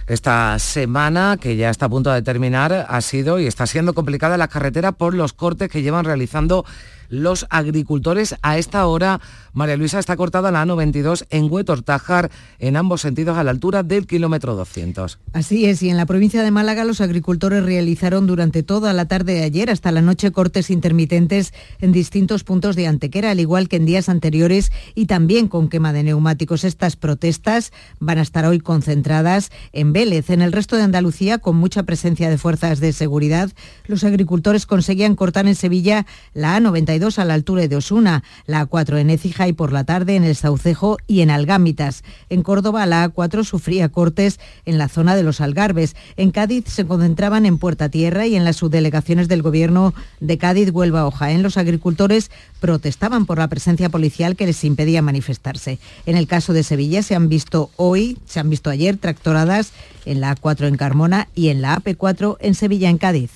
[0.09, 4.39] Esta semana, que ya está a punto de terminar, ha sido y está siendo complicada
[4.39, 6.65] la carretera por los cortes que llevan realizando
[7.09, 8.37] los agricultores.
[8.43, 9.21] A esta hora,
[9.53, 14.07] María Luisa está cortada la A92 en Huetortájar, en ambos sentidos a la altura del
[14.07, 15.19] kilómetro 200.
[15.33, 19.35] Así es, y en la provincia de Málaga los agricultores realizaron durante toda la tarde
[19.35, 23.77] de ayer hasta la noche cortes intermitentes en distintos puntos de Antequera, al igual que
[23.77, 26.65] en días anteriores y también con quema de neumáticos.
[26.65, 30.31] Estas protestas van a estar hoy concentradas en Vélez.
[30.31, 33.51] En el resto de Andalucía, con mucha presencia de fuerzas de seguridad,
[33.87, 38.99] los agricultores conseguían cortar en Sevilla la A92 a la altura de Osuna, la A4
[38.99, 42.03] en Écija y por la tarde en el Saucejo y en Algámitas.
[42.29, 45.95] En Córdoba la A4 sufría cortes en la zona de los Algarbes.
[46.17, 50.71] En Cádiz se concentraban en Puerta Tierra y en las subdelegaciones del gobierno de Cádiz,
[50.73, 51.45] Huelva o Jaén.
[51.45, 55.79] Los agricultores protestaban por la presencia policial que les impedía manifestarse.
[56.05, 59.71] En el caso de Sevilla se han visto hoy, se han visto ayer tractoradas
[60.05, 63.31] en la A4 en Carmona y en la AP4 en Sevilla en Cádiz.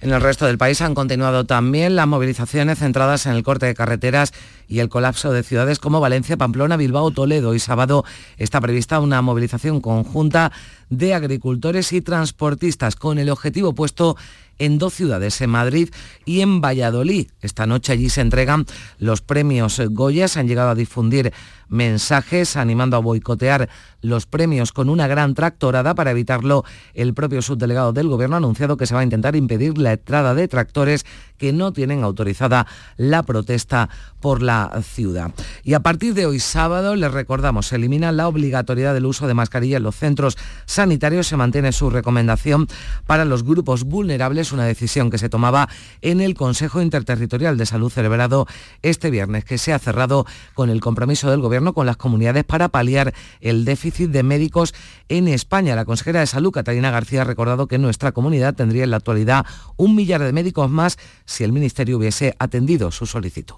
[0.00, 3.74] En el resto del país han continuado también las movilizaciones centradas en el corte de
[3.74, 4.32] carreteras
[4.66, 7.54] y el colapso de ciudades como Valencia, Pamplona, Bilbao, Toledo.
[7.54, 8.06] Y sábado
[8.38, 10.52] está prevista una movilización conjunta
[10.88, 14.16] de agricultores y transportistas con el objetivo puesto
[14.58, 15.90] en dos ciudades, en Madrid
[16.24, 17.30] y en Valladolid.
[17.42, 18.64] Esta noche allí se entregan
[18.98, 20.28] los premios Goya.
[20.28, 21.32] Se han llegado a difundir
[21.70, 23.70] mensajes animando a boicotear
[24.02, 25.94] los premios con una gran tractorada.
[25.94, 29.78] Para evitarlo, el propio subdelegado del Gobierno ha anunciado que se va a intentar impedir
[29.78, 31.06] la entrada de tractores
[31.38, 33.88] que no tienen autorizada la protesta
[34.20, 35.32] por la ciudad.
[35.62, 39.34] Y a partir de hoy sábado, les recordamos, se elimina la obligatoriedad del uso de
[39.34, 41.28] mascarilla en los centros sanitarios.
[41.28, 42.66] Se mantiene su recomendación
[43.06, 45.68] para los grupos vulnerables, una decisión que se tomaba
[46.02, 48.46] en el Consejo Interterritorial de Salud celebrado
[48.82, 52.68] este viernes, que se ha cerrado con el compromiso del Gobierno con las comunidades para
[52.68, 54.74] paliar el déficit de médicos
[55.08, 55.76] en España.
[55.76, 59.44] La consejera de Salud, Catalina García, ha recordado que nuestra comunidad tendría en la actualidad
[59.76, 63.56] un millar de médicos más si el Ministerio hubiese atendido su solicitud.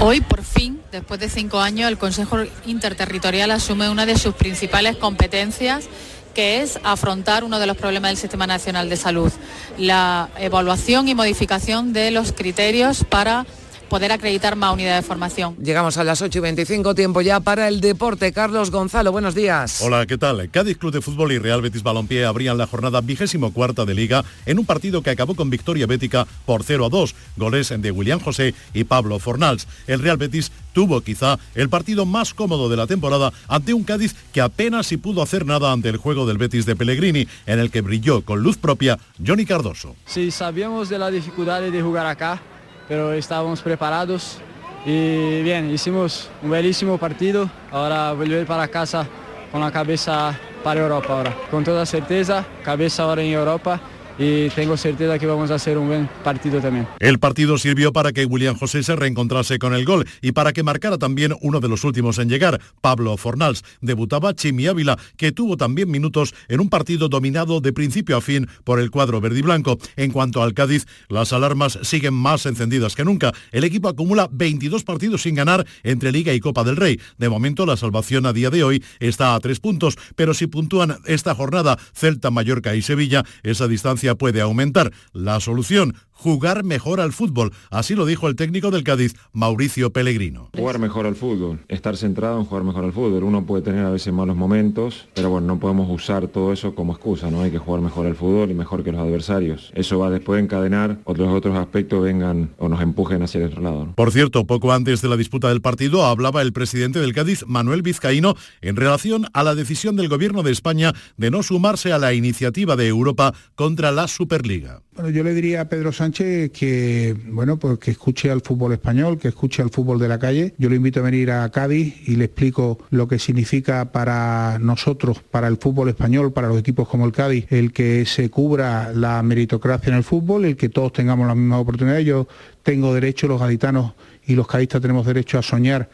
[0.00, 4.96] Hoy, por fin, después de cinco años, el Consejo Interterritorial asume una de sus principales
[4.96, 5.88] competencias
[6.34, 9.32] que es afrontar uno de los problemas del Sistema Nacional de Salud,
[9.78, 13.46] la evaluación y modificación de los criterios para
[13.88, 15.56] poder acreditar más unidades de formación.
[15.56, 18.32] Llegamos a las 8 y 25, tiempo ya para el deporte.
[18.32, 19.80] Carlos Gonzalo, buenos días.
[19.80, 20.50] Hola, ¿qué tal?
[20.50, 24.24] Cádiz Club de Fútbol y Real Betis Balompié abrían la jornada vigésimo cuarta de Liga
[24.44, 28.20] en un partido que acabó con victoria bética por 0 a 2, goles de William
[28.20, 29.66] José y Pablo Fornals.
[29.86, 34.14] El Real Betis tuvo quizá el partido más cómodo de la temporada ante un Cádiz
[34.32, 37.70] que apenas si pudo hacer nada ante el juego del Betis de Pellegrini, en el
[37.70, 39.96] que brilló con luz propia Johnny Cardoso.
[40.06, 42.42] Sí, sabíamos de la dificultad de jugar acá
[42.88, 44.38] pero estábamos preparados
[44.84, 49.06] y bien, hicimos un bellísimo partido, ahora volver para casa
[49.50, 53.80] con la cabeza para Europa ahora, con toda certeza, cabeza ahora en Europa
[54.18, 56.86] y tengo certeza que vamos a hacer un buen partido también.
[56.98, 60.62] El partido sirvió para que William José se reencontrase con el gol y para que
[60.62, 63.64] marcara también uno de los últimos en llegar, Pablo Fornals.
[63.80, 68.48] Debutaba Chimi Ávila, que tuvo también minutos en un partido dominado de principio a fin
[68.64, 69.78] por el cuadro verde y blanco.
[69.96, 73.32] En cuanto al Cádiz, las alarmas siguen más encendidas que nunca.
[73.52, 77.00] El equipo acumula 22 partidos sin ganar entre Liga y Copa del Rey.
[77.18, 80.98] De momento, la salvación a día de hoy está a tres puntos, pero si puntúan
[81.06, 84.92] esta jornada Celta, Mallorca y Sevilla, esa distancia puede aumentar.
[85.12, 87.52] La solución, jugar mejor al fútbol.
[87.70, 90.50] Así lo dijo el técnico del Cádiz, Mauricio Pellegrino.
[90.56, 93.22] Jugar mejor al fútbol, estar centrado en jugar mejor al fútbol.
[93.22, 96.92] Uno puede tener a veces malos momentos, pero bueno, no podemos usar todo eso como
[96.92, 97.42] excusa, ¿no?
[97.42, 99.70] Hay que jugar mejor al fútbol y mejor que los adversarios.
[99.74, 103.62] Eso va después a encadenar otros otros aspectos vengan o nos empujen hacia el otro
[103.62, 103.92] lado.
[103.94, 107.82] Por cierto, poco antes de la disputa del partido hablaba el presidente del Cádiz, Manuel
[107.82, 112.14] Vizcaíno, en relación a la decisión del gobierno de España de no sumarse a la
[112.14, 114.82] iniciativa de Europa contra la Superliga.
[114.94, 119.28] Bueno, yo le diría a Pedro Sánchez que, bueno, pues escuche al fútbol español, que
[119.28, 120.54] escuche al fútbol de la calle.
[120.58, 125.20] Yo le invito a venir a Cádiz y le explico lo que significa para nosotros,
[125.30, 129.22] para el fútbol español, para los equipos como el Cádiz, el que se cubra la
[129.22, 132.06] meritocracia en el fútbol, el que todos tengamos las mismas oportunidades.
[132.06, 132.28] Yo
[132.62, 133.92] tengo derecho, los gaditanos
[134.26, 135.88] y los cadistas tenemos derecho a soñar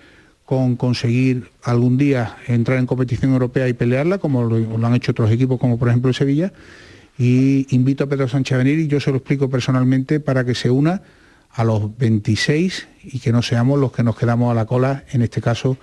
[0.45, 5.13] con conseguir algún día entrar en competición europea y pelearla, como lo, lo han hecho
[5.13, 6.53] otros equipos, como por ejemplo el Sevilla
[7.19, 10.55] y invito a Pedro Sánchez a venir y yo se lo explico personalmente para que
[10.55, 11.03] se una
[11.51, 15.23] a los 26 y que no seamos los que nos quedamos a la cola, en
[15.23, 15.77] este caso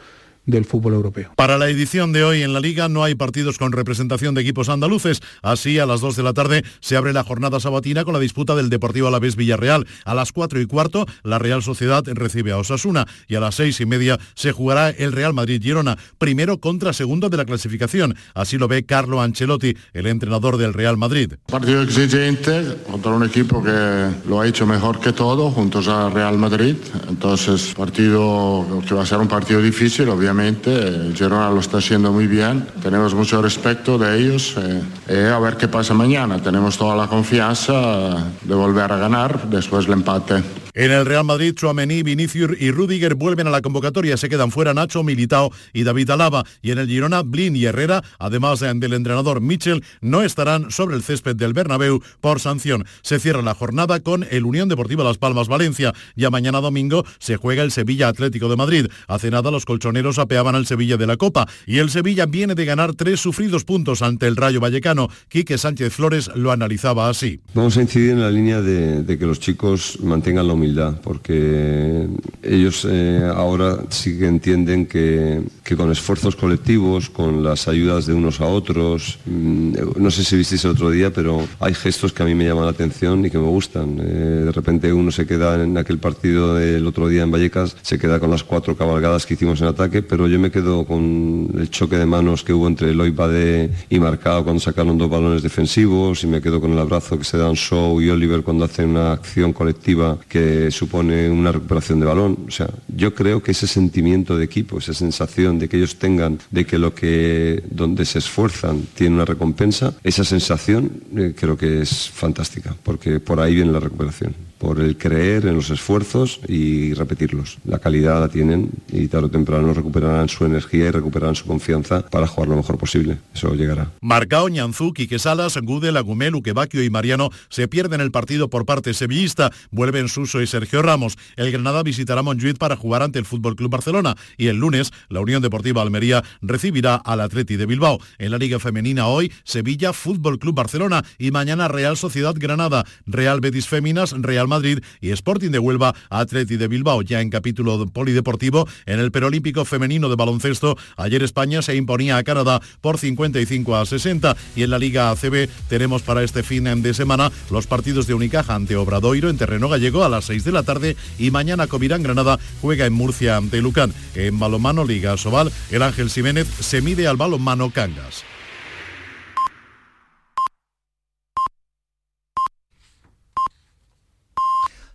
[0.49, 1.31] del fútbol europeo.
[1.35, 4.69] Para la edición de hoy en la Liga no hay partidos con representación de equipos
[4.69, 5.21] andaluces.
[5.41, 8.55] Así, a las 2 de la tarde se abre la jornada sabatina con la disputa
[8.55, 9.85] del Deportivo Alavés Villarreal.
[10.05, 13.81] A las 4 y cuarto, la Real Sociedad recibe a Osasuna y a las 6
[13.81, 18.15] y media se jugará el Real Madrid-Girona, primero contra segundo de la clasificación.
[18.33, 21.33] Así lo ve Carlo Ancelotti, el entrenador del Real Madrid.
[21.47, 26.37] Partido exigente contra un equipo que lo ha hecho mejor que todo, juntos al Real
[26.37, 26.75] Madrid.
[27.07, 32.11] Entonces, partido que va a ser un partido difícil, obviamente el Girona lo está haciendo
[32.11, 36.41] muy bien, tenemos mucho respeto de ellos eh, eh, a ver qué pasa mañana.
[36.41, 40.68] Tenemos toda la confianza de volver a ganar después del empate.
[40.73, 44.17] En el Real Madrid, Chouameni, Vinicius y Rudiger vuelven a la convocatoria.
[44.17, 46.43] Se quedan fuera Nacho, Militao y David Alaba.
[46.61, 51.03] Y en el Girona, Blin y Herrera, además del entrenador Mitchell, no estarán sobre el
[51.03, 52.85] césped del Bernabéu por sanción.
[53.01, 55.93] Se cierra la jornada con el Unión Deportiva Las Palmas Valencia.
[56.15, 58.87] Ya mañana domingo se juega el Sevilla Atlético de Madrid.
[59.07, 61.47] Hace nada los colchoneros apeaban al Sevilla de la Copa.
[61.65, 65.09] Y el Sevilla viene de ganar tres sufridos puntos ante el Rayo Vallecano.
[65.29, 67.39] Quique Sánchez Flores lo analizaba así.
[67.53, 72.07] Vamos a incidir en la línea de, de que los chicos mantengan lo humildad, porque
[72.43, 75.41] ellos eh, ahora sí que entienden que,
[75.75, 80.65] con esfuerzos colectivos, con las ayudas de unos a otros, mm, no sé si visteis
[80.65, 83.37] el otro día, pero hay gestos que a mí me llaman la atención y que
[83.37, 83.97] me gustan.
[83.99, 87.97] Eh, de repente uno se queda en aquel partido del otro día en Vallecas, se
[87.97, 91.69] queda con las cuatro cabalgadas que hicimos en ataque, pero yo me quedo con el
[91.69, 96.23] choque de manos que hubo entre Eloy Bade y Marcado cuando sacaron dos balones defensivos
[96.23, 99.13] y me quedo con el abrazo que se dan Show y Oliver cuando hacen una
[99.13, 102.45] acción colectiva que supone una recuperación de balón.
[102.47, 106.39] O sea, yo creo que ese sentimiento de equipo, esa sensación de que ellos tengan
[106.51, 111.81] de que lo que donde se esfuerzan tiene una recompensa, esa sensación eh, creo que
[111.81, 116.93] es fantástica, porque por ahí viene la recuperación por el creer en los esfuerzos y
[116.93, 117.57] repetirlos.
[117.65, 122.05] La calidad la tienen y tarde o temprano recuperarán su energía y recuperarán su confianza
[122.05, 123.17] para jugar lo mejor posible.
[123.33, 123.91] Eso llegará.
[124.01, 128.93] Marcao, Ñanzú, Quique Salas, Gudel, Agumel, Uquevaquio y Mariano se pierden el partido por parte
[128.93, 129.51] sevillista.
[129.71, 131.17] Vuelven Suso y Sergio Ramos.
[131.37, 135.21] El Granada visitará Montjuic para jugar ante el Fútbol Club Barcelona y el lunes la
[135.21, 137.99] Unión Deportiva Almería recibirá al Atleti de Bilbao.
[138.17, 143.39] En la Liga Femenina hoy Sevilla Fútbol Club Barcelona y mañana Real Sociedad Granada, Real
[143.39, 147.01] Betis Féminas, Real Madrid y Sporting de Huelva, Atleti de Bilbao.
[147.01, 152.23] Ya en capítulo polideportivo, en el Perolímpico Femenino de Baloncesto, ayer España se imponía a
[152.23, 156.93] Canadá por 55 a 60 y en la Liga ACB tenemos para este fin de
[156.93, 160.63] semana los partidos de Unicaja ante Obradoiro en terreno gallego a las 6 de la
[160.63, 163.93] tarde y mañana Comirán Granada juega en Murcia ante Lucán.
[164.15, 168.25] En balonmano Liga Sobal, el Ángel Jiménez se mide al balonmano Cangas.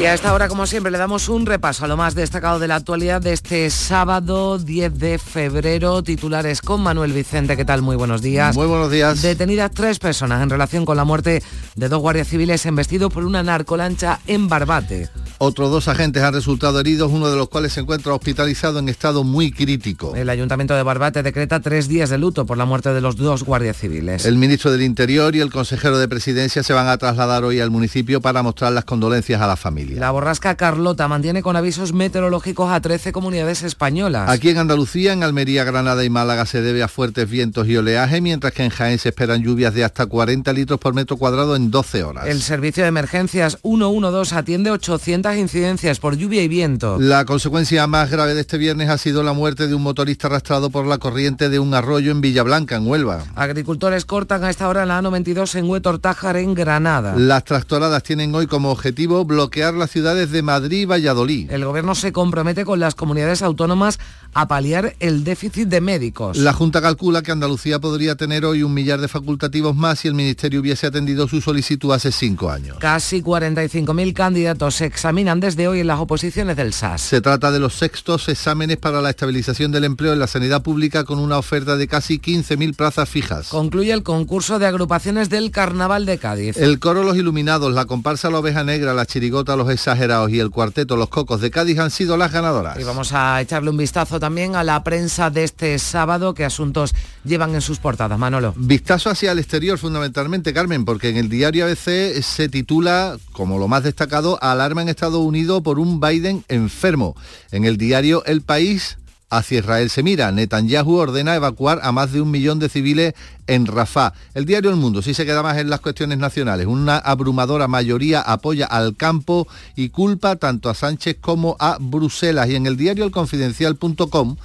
[0.00, 2.66] Y a esta hora, como siempre, le damos un repaso a lo más destacado de
[2.66, 6.02] la actualidad de este sábado 10 de febrero.
[6.02, 7.54] Titulares con Manuel Vicente.
[7.54, 7.82] ¿Qué tal?
[7.82, 8.56] Muy buenos días.
[8.56, 9.20] Muy buenos días.
[9.20, 11.42] Detenidas tres personas en relación con la muerte
[11.76, 15.10] de dos guardias civiles embestidos por una narcolancha en Barbate.
[15.36, 19.22] Otros dos agentes han resultado heridos, uno de los cuales se encuentra hospitalizado en estado
[19.22, 20.14] muy crítico.
[20.14, 23.44] El Ayuntamiento de Barbate decreta tres días de luto por la muerte de los dos
[23.44, 24.24] guardias civiles.
[24.24, 27.70] El ministro del Interior y el consejero de Presidencia se van a trasladar hoy al
[27.70, 29.89] municipio para mostrar las condolencias a la familia.
[29.94, 34.28] La borrasca Carlota mantiene con avisos meteorológicos a 13 comunidades españolas.
[34.28, 38.20] Aquí en Andalucía, en Almería, Granada y Málaga se debe a fuertes vientos y oleaje,
[38.20, 41.70] mientras que en Jaén se esperan lluvias de hasta 40 litros por metro cuadrado en
[41.70, 42.26] 12 horas.
[42.26, 46.98] El servicio de emergencias 112 atiende 800 incidencias por lluvia y viento.
[46.98, 50.70] La consecuencia más grave de este viernes ha sido la muerte de un motorista arrastrado
[50.70, 53.24] por la corriente de un arroyo en Villablanca, en Huelva.
[53.34, 57.14] Agricultores cortan a esta hora la A92 en Huetortájar, en Granada.
[57.16, 61.50] Las tractoradas tienen hoy como objetivo bloquear las ciudades de Madrid y Valladolid.
[61.50, 63.98] El gobierno se compromete con las comunidades autónomas
[64.34, 66.36] a paliar el déficit de médicos.
[66.36, 70.14] La Junta calcula que Andalucía podría tener hoy un millar de facultativos más si el
[70.14, 72.78] Ministerio hubiese atendido su solicitud hace cinco años.
[72.78, 77.00] Casi 45.000 candidatos se examinan desde hoy en las oposiciones del SAS.
[77.00, 81.04] Se trata de los sextos exámenes para la estabilización del empleo en la sanidad pública
[81.04, 83.48] con una oferta de casi 15.000 plazas fijas.
[83.48, 86.56] Concluye el concurso de agrupaciones del Carnaval de Cádiz.
[86.56, 90.50] El coro Los Iluminados, la comparsa La Oveja Negra, la chirigota Los Exagerados y el
[90.50, 92.78] cuarteto Los Cocos de Cádiz han sido las ganadoras.
[92.78, 96.94] Y vamos a echarle un vistazo también a la prensa de este sábado, qué asuntos
[97.24, 98.18] llevan en sus portadas.
[98.18, 98.54] Manolo.
[98.56, 103.66] Vistazo hacia el exterior fundamentalmente, Carmen, porque en el diario ABC se titula, como lo
[103.66, 107.16] más destacado, Alarma en Estados Unidos por un Biden enfermo.
[107.50, 108.98] En el diario El País
[109.30, 110.30] hacia Israel se mira.
[110.32, 113.14] Netanyahu ordena evacuar a más de un millón de civiles
[113.46, 114.12] en Rafah.
[114.34, 116.66] El diario El Mundo sí se queda más en las cuestiones nacionales.
[116.66, 122.50] Una abrumadora mayoría apoya al campo y culpa tanto a Sánchez como a Bruselas.
[122.50, 124.36] Y en el diario elconfidencial.com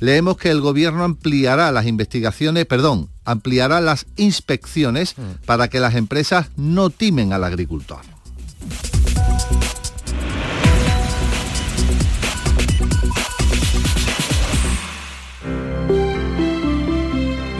[0.00, 6.48] leemos que el gobierno ampliará las investigaciones, perdón, ampliará las inspecciones para que las empresas
[6.56, 8.00] no timen al agricultor.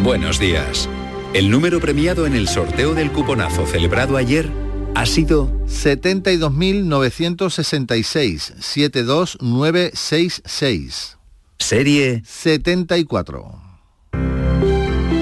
[0.03, 0.89] Buenos días.
[1.35, 4.49] El número premiado en el sorteo del cuponazo celebrado ayer
[4.95, 11.19] ha sido 72.966 72966.
[11.59, 13.61] Serie 74.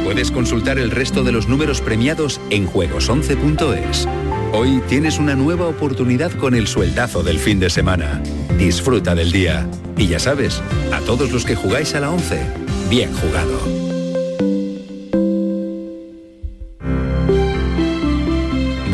[0.04, 4.06] Puedes consultar el resto de los números premiados en juegos11.es.
[4.52, 8.22] Hoy tienes una nueva oportunidad con el sueldazo del fin de semana.
[8.56, 9.68] Disfruta del día.
[9.96, 10.62] Y ya sabes,
[10.92, 12.40] a todos los que jugáis a la 11,
[12.88, 13.87] bien jugado.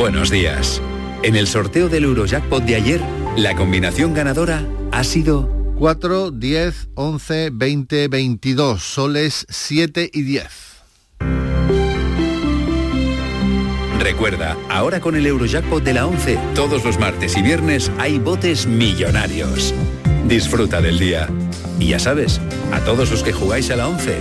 [0.04, 0.82] Buenos días.
[1.22, 3.00] En el sorteo del Eurojackpot de ayer,
[3.38, 10.44] la combinación ganadora ha sido 4, 10, 11, 20, 22, soles 7 y 10.
[13.98, 18.66] Recuerda, ahora con el Eurojackpot de la 11, todos los martes y viernes hay botes
[18.66, 19.74] millonarios.
[20.28, 21.30] Disfruta del día.
[21.78, 24.18] Y ya sabes, a todos los que jugáis a la 11,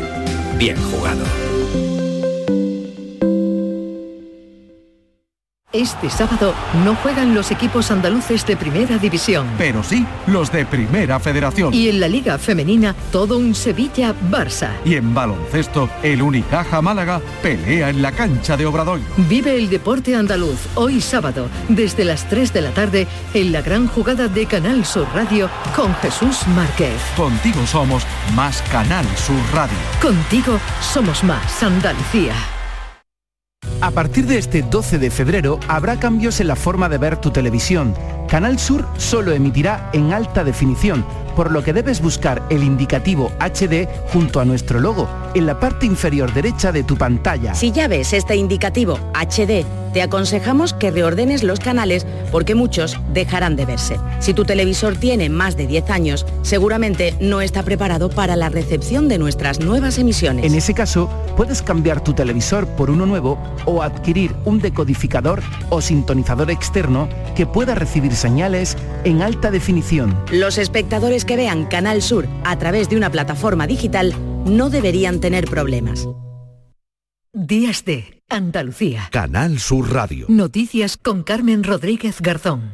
[0.58, 1.26] bien jugado.
[5.74, 6.54] Este sábado
[6.86, 9.48] no juegan los equipos andaluces de Primera División.
[9.58, 11.74] Pero sí, los de Primera Federación.
[11.74, 14.70] Y en la Liga Femenina, todo un Sevilla-Barça.
[14.86, 19.04] Y en baloncesto, el Unicaja Málaga pelea en la cancha de Obradoiro.
[19.28, 23.88] Vive el deporte andaluz hoy sábado, desde las 3 de la tarde, en la gran
[23.88, 27.02] jugada de Canal Sur Radio con Jesús Márquez.
[27.18, 28.06] Contigo somos
[28.36, 29.78] más Canal Sur Radio.
[30.00, 32.36] Contigo somos más Andalucía.
[33.84, 37.32] A partir de este 12 de febrero habrá cambios en la forma de ver tu
[37.32, 37.94] televisión.
[38.30, 41.04] Canal Sur solo emitirá en alta definición,
[41.36, 45.86] por lo que debes buscar el indicativo HD junto a nuestro logo en la parte
[45.86, 47.54] inferior derecha de tu pantalla.
[47.56, 53.56] Si ya ves este indicativo HD, te aconsejamos que reordenes los canales porque muchos dejarán
[53.56, 54.00] de verse.
[54.20, 59.08] Si tu televisor tiene más de 10 años, seguramente no está preparado para la recepción
[59.08, 60.46] de nuestras nuevas emisiones.
[60.46, 65.82] En ese caso, puedes cambiar tu televisor por uno nuevo o adquirir un decodificador o
[65.82, 70.18] sintonizador externo que pueda recibir señales en alta definición.
[70.32, 74.14] Los espectadores que vean Canal Sur a través de una plataforma digital
[74.46, 76.08] no deberían tener problemas.
[77.34, 79.10] Días de Andalucía.
[79.12, 80.26] Canal Sur Radio.
[80.30, 82.72] Noticias con Carmen Rodríguez Garzón.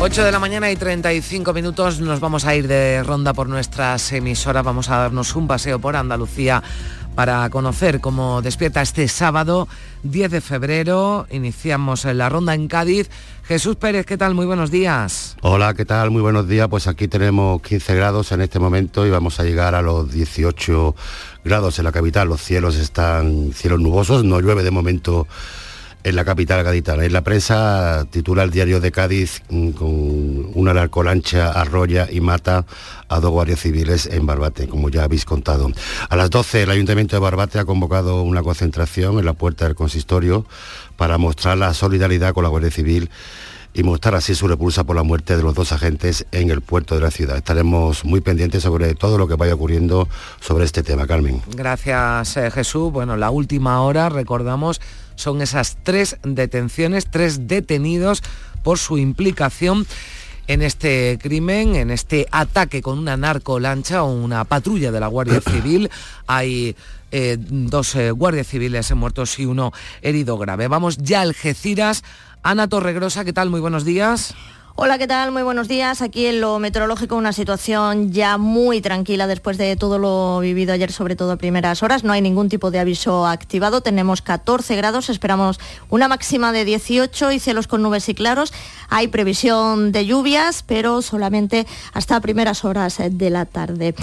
[0.00, 4.12] 8 de la mañana y 35 minutos nos vamos a ir de ronda por nuestras
[4.12, 6.62] emisoras, vamos a darnos un paseo por Andalucía
[7.14, 9.68] para conocer cómo despierta este sábado
[10.02, 11.26] 10 de febrero.
[11.30, 13.08] Iniciamos la ronda en Cádiz.
[13.46, 14.34] Jesús Pérez, ¿qué tal?
[14.34, 15.36] Muy buenos días.
[15.42, 16.10] Hola, ¿qué tal?
[16.10, 16.66] Muy buenos días.
[16.68, 20.94] Pues aquí tenemos 15 grados en este momento y vamos a llegar a los 18
[21.44, 22.26] grados en la capital.
[22.26, 25.26] Los cielos están cielos nubosos, no llueve de momento
[26.04, 27.04] en la capital gaditana.
[27.04, 32.66] En la prensa titula el diario de Cádiz mm, con una narcolancha arrolla y mata
[33.08, 35.72] a dos guardias civiles en Barbate, como ya habéis contado.
[36.08, 39.74] A las 12 el Ayuntamiento de Barbate ha convocado una concentración en la puerta del
[39.74, 40.46] consistorio
[40.96, 43.10] para mostrar la solidaridad con la Guardia Civil
[43.74, 46.94] y mostrar así su repulsa por la muerte de los dos agentes en el puerto
[46.94, 47.36] de la ciudad.
[47.36, 50.08] Estaremos muy pendientes sobre todo lo que vaya ocurriendo
[50.40, 51.42] sobre este tema, Carmen.
[51.48, 52.92] Gracias, eh, Jesús.
[52.92, 54.80] Bueno, la última hora, recordamos,
[55.16, 58.22] son esas tres detenciones, tres detenidos
[58.62, 59.86] por su implicación
[60.46, 65.40] en este crimen, en este ataque con una narcolancha o una patrulla de la Guardia
[65.50, 65.90] Civil.
[66.26, 66.76] Hay
[67.10, 69.72] eh, dos eh, guardias civiles muertos y uno
[70.02, 70.68] herido grave.
[70.68, 72.02] Vamos ya a Algeciras.
[72.44, 73.48] Ana Torregrosa, ¿qué tal?
[73.48, 74.34] Muy buenos días.
[74.76, 75.32] Hola, ¿qué tal?
[75.32, 76.02] Muy buenos días.
[76.02, 80.92] Aquí en lo meteorológico una situación ya muy tranquila después de todo lo vivido ayer,
[80.92, 82.04] sobre todo a primeras horas.
[82.04, 83.80] No hay ningún tipo de aviso activado.
[83.80, 88.52] Tenemos 14 grados, esperamos una máxima de 18 y cielos con nubes y claros.
[88.90, 93.94] Hay previsión de lluvias, pero solamente hasta primeras horas de la tarde.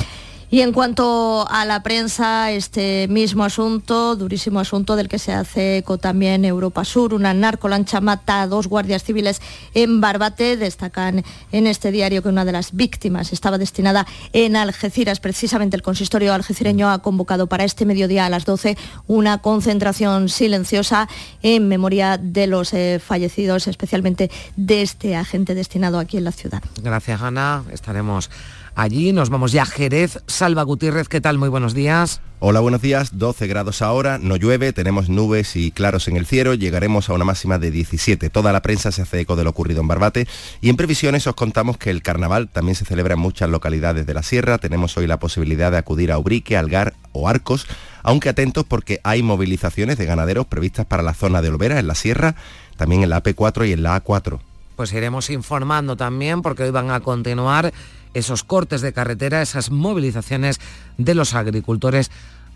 [0.54, 5.78] Y en cuanto a la prensa, este mismo asunto, durísimo asunto del que se hace
[5.78, 9.42] eco también Europa Sur, una narcolancha mata a dos guardias civiles
[9.74, 10.58] en Barbate.
[10.58, 11.24] Destacan
[11.54, 15.22] en este diario que una de las víctimas estaba destinada en Algeciras.
[15.22, 18.78] Precisamente el consistorio algecireño ha convocado para este mediodía a las 12
[19.08, 21.08] una concentración silenciosa
[21.44, 26.62] en memoria de los eh, fallecidos, especialmente de este agente destinado aquí en la ciudad.
[26.84, 27.64] Gracias, Ana.
[27.72, 28.30] Estaremos
[28.76, 29.12] allí.
[29.14, 30.24] Nos vamos ya a Jerez.
[30.28, 31.38] Salva Gutiérrez, ¿qué tal?
[31.38, 32.22] Muy buenos días.
[32.44, 33.20] Hola, buenos días.
[33.20, 37.24] 12 grados ahora, no llueve, tenemos nubes y claros en el cielo, llegaremos a una
[37.24, 38.32] máxima de 17.
[38.32, 40.28] Toda la prensa se hace eco de lo ocurrido en Barbate
[40.60, 44.14] y en previsiones os contamos que el carnaval también se celebra en muchas localidades de
[44.16, 44.58] la sierra.
[44.58, 47.68] Tenemos hoy la posibilidad de acudir a Ubrique, Algar o Arcos,
[48.02, 51.94] aunque atentos porque hay movilizaciones de ganaderos previstas para la zona de Olvera, en la
[51.94, 52.36] sierra,
[52.76, 54.40] también en la AP4 y en la A4.
[54.76, 57.72] Pues iremos informando también porque hoy van a continuar
[58.14, 60.60] esos cortes de carretera, esas movilizaciones
[60.98, 62.12] de los agricultores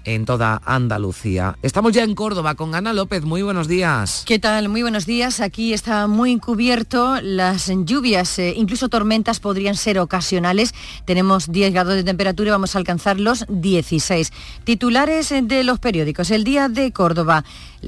[0.05, 1.57] en toda Andalucía.
[1.61, 3.23] Estamos ya en Córdoba con Ana López.
[3.23, 4.23] Muy buenos días.
[4.25, 4.69] ¿Qué tal?
[4.69, 5.41] Muy buenos días.
[5.41, 7.19] Aquí está muy cubierto.
[7.21, 10.73] Las lluvias, eh, incluso tormentas, podrían ser ocasionales.
[11.05, 14.31] Tenemos 10 grados de temperatura y vamos a alcanzar los 16.
[14.63, 16.31] Titulares eh, de los periódicos.
[16.31, 17.43] El día de Córdoba.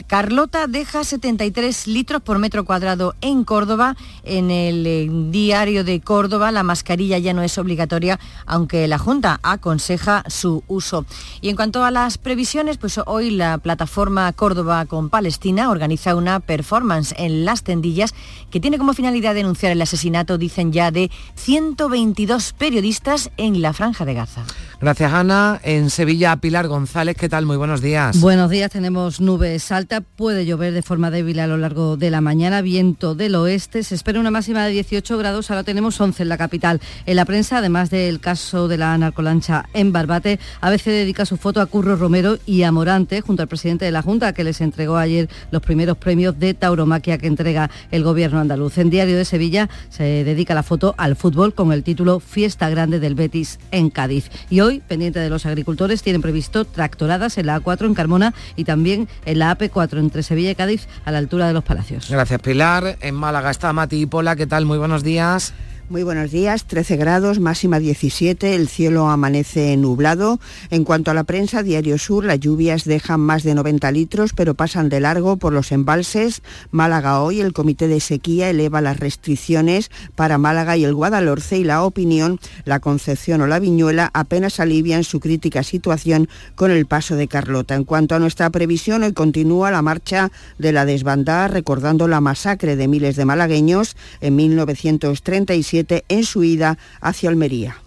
[0.06, 3.96] Carlota deja 73 litros por metro cuadrado en Córdoba.
[4.24, 9.40] En el eh, diario de Córdoba la mascarilla ya no es obligatoria, aunque la Junta
[9.44, 11.06] aconseja su uso.
[11.42, 16.16] Y en cuanto a las las previsiones, pues hoy la plataforma Córdoba con Palestina organiza
[16.16, 18.14] una performance en Las Tendillas
[18.50, 24.06] que tiene como finalidad denunciar el asesinato, dicen ya, de 122 periodistas en la Franja
[24.06, 24.46] de Gaza.
[24.80, 25.60] Gracias, Ana.
[25.64, 27.48] En Sevilla, Pilar González, ¿qué tal?
[27.48, 28.22] Muy buenos días.
[28.22, 32.22] Buenos días, tenemos nubes altas, puede llover de forma débil a lo largo de la
[32.22, 36.30] mañana, viento del oeste, se espera una máxima de 18 grados, ahora tenemos 11 en
[36.30, 36.80] la capital.
[37.08, 41.38] En la prensa, además del caso de la narcolancha en Barbate, a veces dedica su
[41.38, 44.62] foto a Curro Romero y a Morante, junto al presidente de la Junta, que les
[44.62, 48.78] entregó ayer los primeros premios de tauromaquia que entrega el gobierno andaluz.
[48.78, 53.00] En Diario de Sevilla se dedica la foto al fútbol con el título Fiesta Grande
[53.00, 54.30] del Betis en Cádiz.
[54.52, 58.64] Y hoy, pendiente de los agricultores, tienen previsto tractoradas en la A4 en Carmona y
[58.64, 62.10] también en la AP4 entre Sevilla y Cádiz a la altura de los Palacios.
[62.10, 62.98] Gracias, Pilar.
[63.02, 64.36] En Málaga está Mati y Pola.
[64.36, 64.66] ¿Qué tal?
[64.66, 65.54] Muy buenos días.
[65.90, 70.38] Muy buenos días, 13 grados, máxima 17, el cielo amanece nublado.
[70.70, 74.54] En cuanto a la prensa, Diario Sur, las lluvias dejan más de 90 litros, pero
[74.54, 76.42] pasan de largo por los embalses.
[76.72, 81.64] Málaga hoy, el Comité de Sequía eleva las restricciones para Málaga y el Guadalhorce y
[81.64, 87.16] la opinión, la Concepción o la Viñuela apenas alivian su crítica situación con el paso
[87.16, 87.76] de Carlota.
[87.76, 92.76] En cuanto a nuestra previsión, hoy continúa la marcha de la desbandada recordando la masacre
[92.76, 95.77] de miles de malagueños en 1937
[96.08, 97.78] en su ida hacia Almería.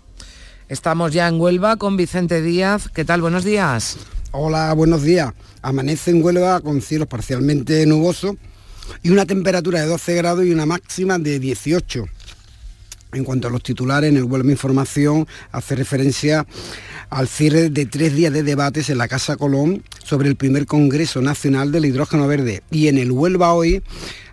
[0.69, 2.89] Estamos ya en Huelva con Vicente Díaz.
[2.95, 3.21] ¿Qué tal?
[3.21, 3.97] Buenos días.
[4.31, 5.33] Hola, buenos días.
[5.63, 8.37] Amanece en Huelva con cielos parcialmente nubosos
[9.03, 12.05] y una temperatura de 12 grados y una máxima de 18.
[13.13, 16.47] En cuanto a los titulares, en el Huelva Información hace referencia
[17.09, 21.21] al cierre de tres días de debates en la Casa Colón sobre el primer Congreso
[21.21, 22.63] Nacional del Hidrógeno Verde.
[22.71, 23.83] Y en el Huelva hoy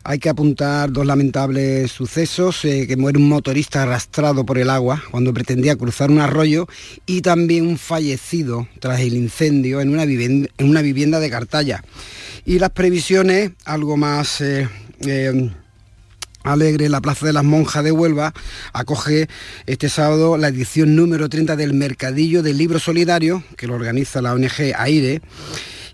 [0.09, 5.03] hay que apuntar dos lamentables sucesos, eh, que muere un motorista arrastrado por el agua
[5.11, 6.65] cuando pretendía cruzar un arroyo
[7.05, 10.05] y también un fallecido tras el incendio en una
[10.81, 11.83] vivienda, de Cartaya.
[12.45, 14.39] Y las previsiones, algo más...
[14.39, 14.69] Eh,
[15.01, 15.51] eh,
[16.43, 18.33] alegre, la Plaza de las Monjas de Huelva
[18.71, 19.27] acoge
[19.65, 24.33] este sábado la edición número 30 del Mercadillo del Libro Solidario, que lo organiza la
[24.33, 25.21] ONG AIRE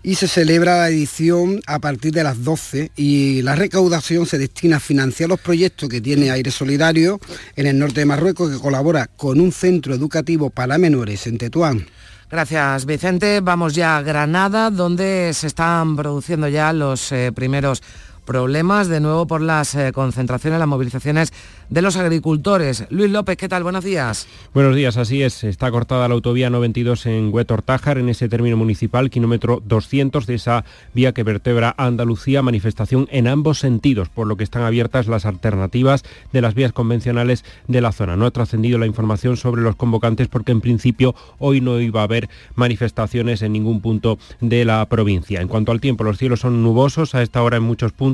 [0.04, 4.76] y se celebra la edición a partir de las 12 y la recaudación se destina
[4.76, 7.18] a financiar los proyectos que tiene Aire Solidario
[7.56, 11.86] en el norte de Marruecos que colabora con un centro educativo para menores en Tetuán.
[12.30, 13.40] Gracias, Vicente.
[13.40, 17.82] Vamos ya a Granada, donde se están produciendo ya los eh, primeros
[18.24, 21.32] problemas de nuevo por las eh, concentraciones, las movilizaciones
[21.70, 22.86] de los agricultores.
[22.90, 23.62] Luis López, ¿qué tal?
[23.62, 24.26] Buenos días.
[24.52, 25.44] Buenos días, así es.
[25.44, 30.64] Está cortada la autovía 92 en Huetor-Tájar, en ese término municipal, kilómetro 200 de esa
[30.94, 36.02] vía que vertebra Andalucía, manifestación en ambos sentidos, por lo que están abiertas las alternativas
[36.32, 38.16] de las vías convencionales de la zona.
[38.16, 42.04] No ha trascendido la información sobre los convocantes porque en principio hoy no iba a
[42.04, 45.40] haber manifestaciones en ningún punto de la provincia.
[45.40, 48.13] En cuanto al tiempo, los cielos son nubosos a esta hora en muchos puntos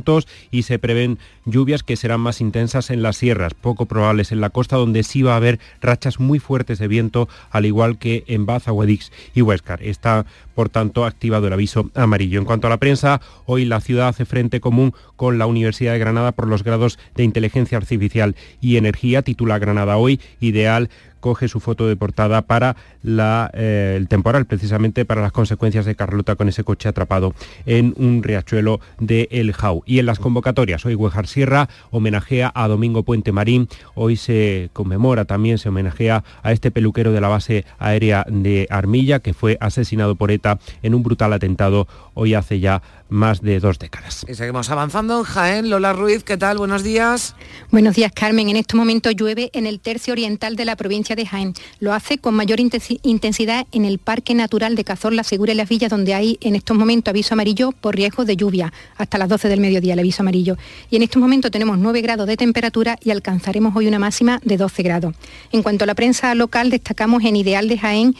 [0.50, 4.50] y se prevén lluvias que serán más intensas en las sierras, poco probables en la
[4.50, 8.46] costa donde sí va a haber rachas muy fuertes de viento, al igual que en
[8.46, 9.82] Baza, Huedix y Huescar.
[9.82, 12.38] Está, por tanto, activado el aviso amarillo.
[12.38, 15.98] En cuanto a la prensa, hoy la ciudad hace frente común con la Universidad de
[15.98, 20.90] Granada por los grados de inteligencia artificial y energía, titula Granada hoy, ideal
[21.20, 26.36] coge su foto de portada para eh, el temporal, precisamente para las consecuencias de Carlota
[26.36, 27.34] con ese coche atrapado
[27.66, 29.82] en un riachuelo de El Jau.
[29.86, 35.24] Y en las convocatorias, hoy Huejar Sierra homenajea a Domingo Puente Marín, hoy se conmemora
[35.24, 40.16] también, se homenajea a este peluquero de la base aérea de Armilla, que fue asesinado
[40.16, 41.86] por ETA en un brutal atentado
[42.20, 44.26] hoy hace ya más de dos décadas.
[44.28, 45.70] Y seguimos avanzando en Jaén.
[45.70, 46.58] Lola Ruiz, ¿qué tal?
[46.58, 47.34] Buenos días.
[47.70, 48.50] Buenos días, Carmen.
[48.50, 51.54] En este momento llueve en el tercio oriental de la provincia de Jaén.
[51.80, 55.90] Lo hace con mayor intensidad en el Parque Natural de Cazorla, Segura y Las Villas,
[55.90, 59.60] donde hay en estos momentos aviso amarillo por riesgo de lluvia, hasta las 12 del
[59.60, 60.56] mediodía el aviso amarillo.
[60.90, 64.58] Y en estos momentos tenemos 9 grados de temperatura y alcanzaremos hoy una máxima de
[64.58, 65.14] 12 grados.
[65.52, 68.14] En cuanto a la prensa local, destacamos en Ideal de Jaén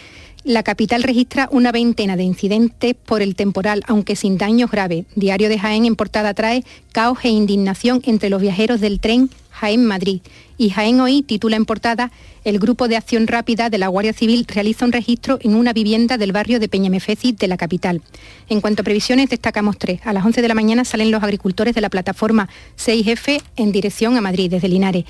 [0.45, 5.05] la capital registra una veintena de incidentes por el temporal, aunque sin daños graves.
[5.15, 10.23] Diario de Jaén en portada trae caos e indignación entre los viajeros del tren Jaén-Madrid.
[10.57, 12.11] Y Jaén Hoy titula en portada
[12.45, 16.17] El Grupo de Acción Rápida de la Guardia Civil realiza un registro en una vivienda
[16.17, 18.01] del barrio de Peñamefeci de la capital.
[18.49, 20.01] En cuanto a previsiones, destacamos tres.
[20.05, 24.17] A las 11 de la mañana salen los agricultores de la plataforma 6F en dirección
[24.17, 25.05] a Madrid, desde Linares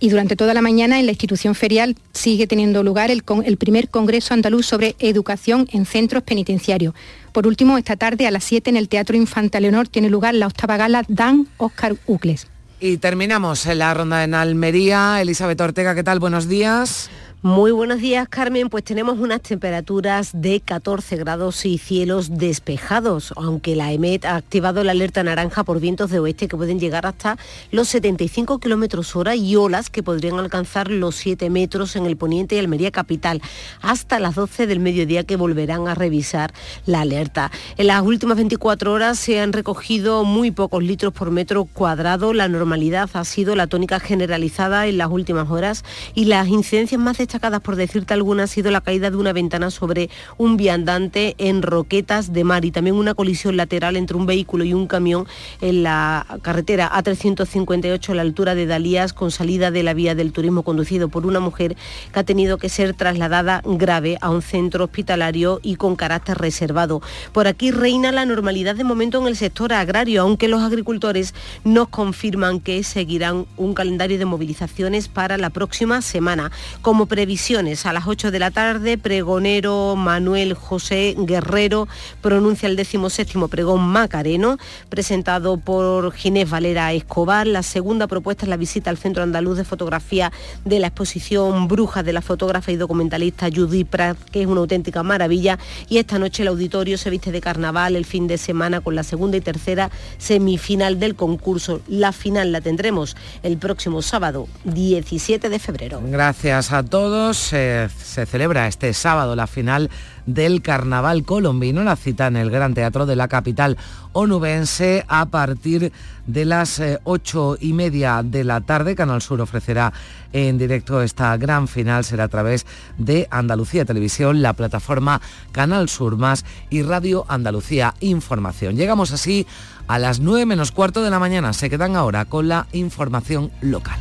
[0.00, 4.34] y durante toda la mañana en la institución ferial sigue teniendo lugar el, primer Congreso
[4.34, 6.94] Andaluz sobre Educación en Centros Penitenciarios.
[7.32, 10.46] Por último, esta tarde a las 7 en el Teatro Infanta Leonor tiene lugar la
[10.46, 12.46] octava gala Dan Oscar Ucles.
[12.78, 15.20] Y terminamos en la ronda en Almería.
[15.22, 16.18] Elizabeth Ortega, ¿qué tal?
[16.18, 17.08] Buenos días.
[17.46, 18.68] Muy buenos días, Carmen.
[18.68, 24.82] Pues tenemos unas temperaturas de 14 grados y cielos despejados, aunque la EMET ha activado
[24.82, 27.38] la alerta naranja por vientos de oeste que pueden llegar hasta
[27.70, 32.56] los 75 kilómetros hora y olas que podrían alcanzar los 7 metros en el poniente
[32.56, 33.40] y Almería capital,
[33.80, 36.52] hasta las 12 del mediodía que volverán a revisar
[36.84, 37.52] la alerta.
[37.76, 42.32] En las últimas 24 horas se han recogido muy pocos litros por metro cuadrado.
[42.32, 47.18] La normalidad ha sido la tónica generalizada en las últimas horas y las incidencias más
[47.18, 51.62] destacadas por decirte alguna, ha sido la caída de una ventana sobre un viandante en
[51.62, 55.26] Roquetas de Mar y también una colisión lateral entre un vehículo y un camión
[55.60, 60.32] en la carretera A358 a la altura de Dalías con salida de la vía del
[60.32, 61.76] turismo conducido por una mujer
[62.12, 67.02] que ha tenido que ser trasladada grave a un centro hospitalario y con carácter reservado.
[67.32, 71.34] Por aquí reina la normalidad de momento en el sector agrario, aunque los agricultores
[71.64, 76.50] nos confirman que seguirán un calendario de movilizaciones para la próxima semana.
[76.82, 77.86] Como previsiones.
[77.86, 81.88] A las 8 de la tarde, pregonero Manuel José Guerrero
[82.20, 84.58] pronuncia el 17 pregón Macareno,
[84.90, 87.46] presentado por Ginés Valera Escobar.
[87.46, 90.30] La segunda propuesta es la visita al Centro Andaluz de Fotografía
[90.66, 95.02] de la exposición Brujas de la fotógrafa y documentalista Judith Pratt, que es una auténtica
[95.02, 95.58] maravilla.
[95.88, 99.04] Y esta noche el auditorio se viste de carnaval el fin de semana con la
[99.04, 101.80] segunda y tercera semifinal del concurso.
[101.88, 106.02] La final la tendremos el próximo sábado 17 de febrero.
[106.04, 107.88] Gracias a todos se
[108.26, 109.90] celebra este sábado la final
[110.26, 113.76] del Carnaval Colombino, la cita en el Gran Teatro de la capital
[114.12, 115.92] onubense a partir
[116.26, 118.96] de las eh, ocho y media de la tarde.
[118.96, 119.92] Canal Sur ofrecerá
[120.32, 122.66] en directo esta gran final, será a través
[122.98, 125.20] de Andalucía Televisión, la plataforma
[125.52, 128.76] Canal Sur Más y Radio Andalucía Información.
[128.76, 129.46] Llegamos así
[129.86, 131.52] a las nueve menos cuarto de la mañana.
[131.52, 133.98] Se quedan ahora con la información local.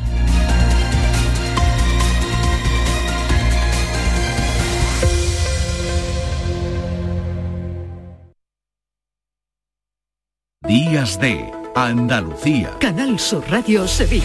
[10.68, 12.72] Días de Andalucía.
[12.80, 14.24] Canal Sur Radio Sevilla.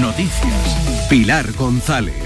[0.00, 1.08] Noticias.
[1.10, 2.22] Pilar González.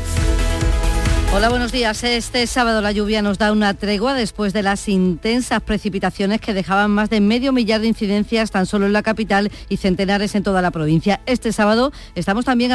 [1.36, 2.02] Hola, buenos días.
[2.02, 6.90] Este sábado la lluvia nos da una tregua después de las intensas precipitaciones que dejaban
[6.90, 10.62] más de medio millar de incidencias tan solo en la capital y centenares en toda
[10.62, 11.20] la provincia.
[11.26, 12.72] Este sábado estamos también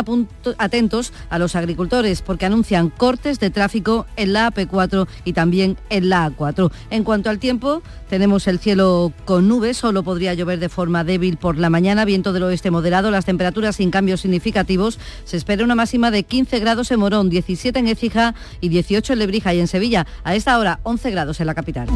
[0.60, 6.10] atentos a los agricultores porque anuncian cortes de tráfico en la AP4 y también en
[6.10, 6.72] la A4.
[6.92, 7.82] En cuanto al tiempo,
[8.12, 12.32] tenemos el cielo con nubes, solo podría llover de forma débil por la mañana, viento
[12.32, 15.00] del oeste moderado, las temperaturas sin cambios significativos.
[15.26, 19.20] Se espera una máxima de 15 grados en Morón, 17 en Écija y 18 en
[19.20, 20.06] Lebrija y en Sevilla.
[20.24, 21.88] A esta hora 11 grados en la capital.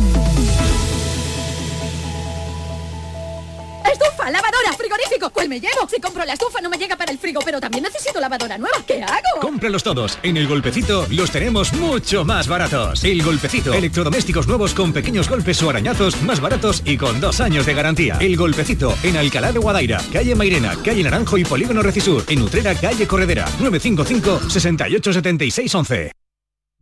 [3.91, 4.29] ¡Estufa!
[4.31, 4.73] ¡Lavadora!
[4.77, 5.29] ¡Frigorífico!
[5.29, 5.87] ¿Cuál me llevo?
[5.87, 8.77] Si compro la estufa no me llega para el frigo, pero también necesito lavadora nueva.
[8.85, 9.39] ¿Qué hago?
[9.41, 10.17] Cómpralos todos.
[10.23, 13.03] En El Golpecito los tenemos mucho más baratos.
[13.03, 13.73] El Golpecito.
[13.73, 18.17] Electrodomésticos nuevos con pequeños golpes o arañazos más baratos y con dos años de garantía.
[18.19, 18.95] El Golpecito.
[19.03, 22.23] En Alcalá de Guadaira, calle Mairena, calle Naranjo y Polígono Recisur.
[22.27, 23.45] En Utrera, calle Corredera.
[23.59, 26.24] 955 68 76 11.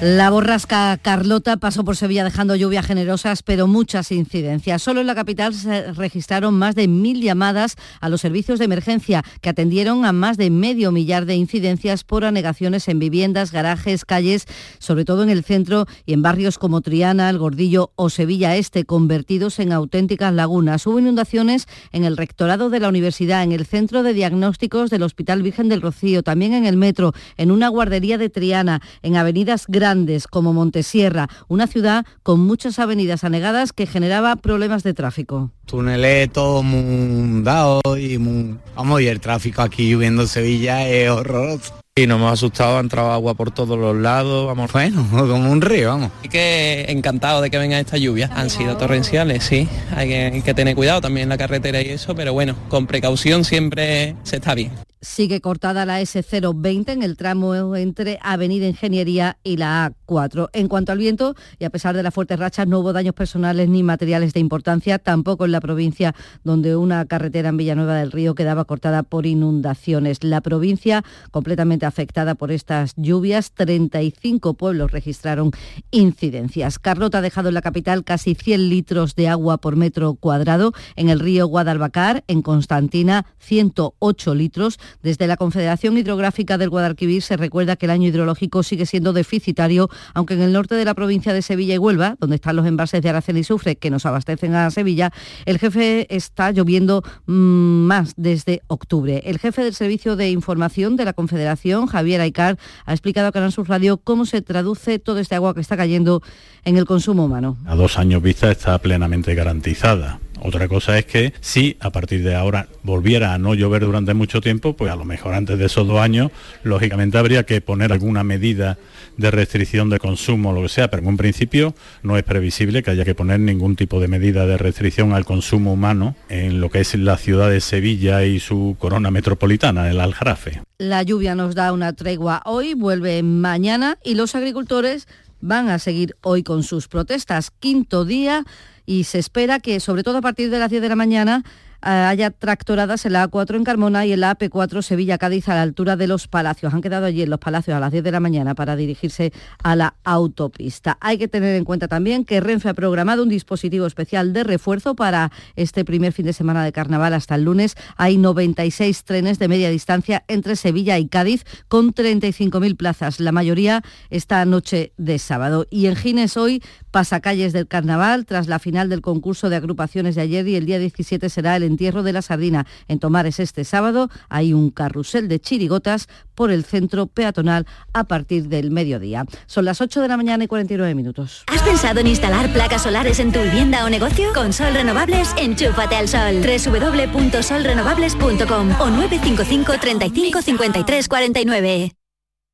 [0.00, 4.80] La borrasca Carlota pasó por Sevilla dejando lluvias generosas, pero muchas incidencias.
[4.80, 9.24] Solo en la capital se registraron más de mil llamadas a los servicios de emergencia,
[9.40, 14.46] que atendieron a más de medio millar de incidencias por anegaciones en viviendas, garajes, calles,
[14.78, 18.84] sobre todo en el centro y en barrios como Triana, El Gordillo o Sevilla Este,
[18.84, 20.86] convertidos en auténticas lagunas.
[20.86, 25.42] Hubo inundaciones en el rectorado de la universidad, en el centro de diagnósticos del Hospital
[25.42, 29.87] Virgen del Rocío, también en el metro, en una guardería de Triana, en avenidas grandes
[30.30, 35.50] como Montesierra, una ciudad con muchas avenidas anegadas que generaba problemas de tráfico.
[35.66, 38.58] Túneles todo muy dado y muy...
[38.74, 41.74] Vamos, y el tráfico aquí lloviendo en Sevilla es horroroso.
[41.98, 45.60] Y nos hemos asustado, ha entrado agua por todos los lados, vamos, bueno, como un
[45.60, 46.12] río, vamos.
[46.22, 48.30] Y que encantado de que venga esta lluvia.
[48.36, 49.66] Han sido torrenciales, sí.
[49.96, 52.86] Hay que, hay que tener cuidado también en la carretera y eso, pero bueno, con
[52.86, 54.70] precaución siempre se está bien.
[55.00, 60.48] Sigue cortada la S020 en el tramo entre Avenida Ingeniería y la A4.
[60.52, 63.68] En cuanto al viento, y a pesar de las fuertes rachas, no hubo daños personales
[63.68, 68.34] ni materiales de importancia, tampoco en la provincia, donde una carretera en Villanueva del Río
[68.34, 70.24] quedaba cortada por inundaciones.
[70.24, 75.50] La provincia completamente afectada por estas lluvias, 35 pueblos registraron
[75.90, 76.78] incidencias.
[76.78, 81.08] Carlota ha dejado en la capital casi 100 litros de agua por metro cuadrado, en
[81.08, 87.76] el río Guadalbacar, en Constantina, 108 litros Desde la Confederación Hidrográfica del Guadalquivir se recuerda
[87.76, 91.42] que el año hidrológico sigue siendo deficitario, aunque en el norte de la provincia de
[91.42, 94.70] Sevilla y Huelva, donde están los embalses de Aracena y Sufre que nos abastecen a
[94.70, 95.12] Sevilla,
[95.46, 99.22] el jefe está lloviendo mm, más desde octubre.
[99.24, 103.52] El jefe del Servicio de Información de la Confederación, Javier Aicar, ha explicado a Canal
[103.52, 106.22] Sur Radio cómo se traduce todo este agua que está cayendo
[106.64, 107.56] en el consumo humano.
[107.66, 110.18] A dos años vista está plenamente garantizada.
[110.42, 114.40] Otra cosa es que si a partir de ahora volviera a no llover durante mucho
[114.40, 116.30] tiempo, pues a lo mejor antes de esos dos años,
[116.62, 118.78] lógicamente habría que poner alguna medida
[119.16, 122.92] de restricción de consumo lo que sea, pero en un principio no es previsible que
[122.92, 126.80] haya que poner ningún tipo de medida de restricción al consumo humano en lo que
[126.80, 130.62] es la ciudad de Sevilla y su corona metropolitana, el Aljarafe.
[130.78, 135.08] La lluvia nos da una tregua hoy, vuelve mañana y los agricultores
[135.40, 137.50] van a seguir hoy con sus protestas.
[137.50, 138.44] Quinto día
[138.88, 141.44] y se espera que, sobre todo a partir de las 10 de la mañana,
[141.80, 145.96] haya tractoradas en la A4 en Carmona y en la AP4 Sevilla-Cádiz a la altura
[145.96, 146.74] de los Palacios.
[146.74, 149.76] Han quedado allí en los Palacios a las 10 de la mañana para dirigirse a
[149.76, 150.98] la autopista.
[151.00, 154.94] Hay que tener en cuenta también que Renfe ha programado un dispositivo especial de refuerzo
[154.94, 157.76] para este primer fin de semana de carnaval hasta el lunes.
[157.96, 163.82] Hay 96 trenes de media distancia entre Sevilla y Cádiz con 35.000 plazas, la mayoría
[164.10, 165.66] esta noche de sábado.
[165.70, 170.22] Y en Gines hoy pasacalles del carnaval tras la final del concurso de agrupaciones de
[170.22, 172.66] ayer y el día 17 será el entierro de la sardina.
[172.88, 178.48] En Tomares este sábado hay un carrusel de chirigotas por el centro peatonal a partir
[178.48, 179.24] del mediodía.
[179.46, 181.44] Son las 8 de la mañana y 49 minutos.
[181.46, 184.32] ¿Has pensado en instalar placas solares en tu vivienda o negocio?
[184.34, 186.42] Con Sol Renovables, enchúfate al sol.
[186.42, 191.97] www.solrenovables.com o 955 35 53 49.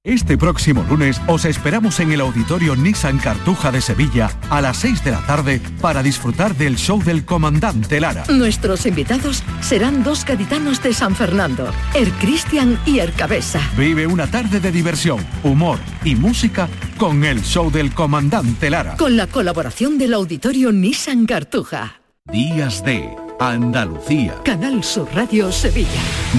[0.07, 5.03] Este próximo lunes os esperamos en el auditorio Nissan Cartuja de Sevilla a las 6
[5.03, 8.25] de la tarde para disfrutar del show del comandante Lara.
[8.29, 13.63] Nuestros invitados serán dos gaditanos de San Fernando, Er Cristian y Er Cabeza.
[13.79, 18.99] Vive una tarde de diversión, humor y música con el show del comandante Lara.
[18.99, 22.03] Con la colaboración del auditorio Nissan Cartuja.
[22.31, 23.09] Días de
[23.41, 24.35] Andalucía.
[24.45, 25.89] Canal Sur Radio Sevilla.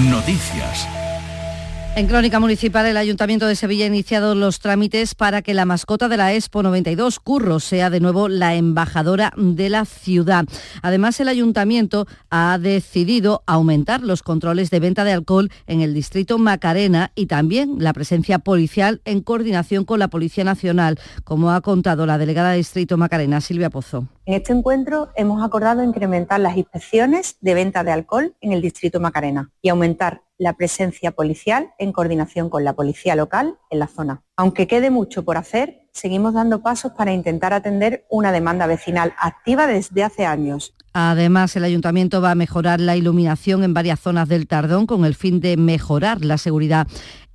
[0.08, 0.86] Noticias.
[1.96, 6.08] En Crónica Municipal, el Ayuntamiento de Sevilla ha iniciado los trámites para que la mascota
[6.08, 10.44] de la Expo 92, Curro, sea de nuevo la embajadora de la ciudad.
[10.82, 16.36] Además, el Ayuntamiento ha decidido aumentar los controles de venta de alcohol en el distrito
[16.36, 22.04] Macarena y también la presencia policial en coordinación con la Policía Nacional, como ha contado
[22.04, 24.06] la delegada de distrito Macarena, Silvia Pozo.
[24.26, 29.00] En este encuentro hemos acordado incrementar las inspecciones de venta de alcohol en el distrito
[29.00, 34.22] Macarena y aumentar la presencia policial en coordinación con la policía local en la zona.
[34.36, 39.66] Aunque quede mucho por hacer, seguimos dando pasos para intentar atender una demanda vecinal activa
[39.66, 40.74] desde hace años.
[40.92, 45.14] Además, el ayuntamiento va a mejorar la iluminación en varias zonas del Tardón con el
[45.14, 46.86] fin de mejorar la seguridad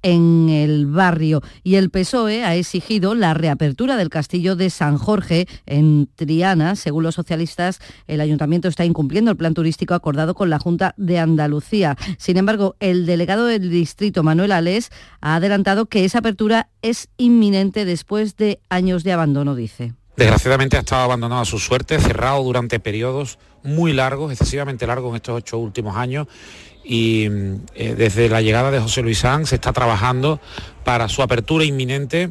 [0.02, 1.42] en el barrio.
[1.64, 6.76] Y el PSOE ha exigido la reapertura del castillo de San Jorge en Triana.
[6.76, 11.20] Según los socialistas, el ayuntamiento está incumpliendo el plan turístico acordado con la Junta de
[11.20, 11.98] Andalucía.
[12.18, 14.90] Sin embargo, el delegado del distrito, Manuel Alés,
[15.22, 19.94] ha adelantado que esa apertura es inminente después de años de abandono, dice.
[20.18, 25.16] Desgraciadamente ha estado abandonado a su suerte, cerrado durante periodos muy largos, excesivamente largos en
[25.16, 26.28] estos ocho últimos años
[26.84, 27.26] y
[27.76, 30.40] eh, desde la llegada de José Luis Sanz se está trabajando
[30.84, 32.30] para su apertura inminente,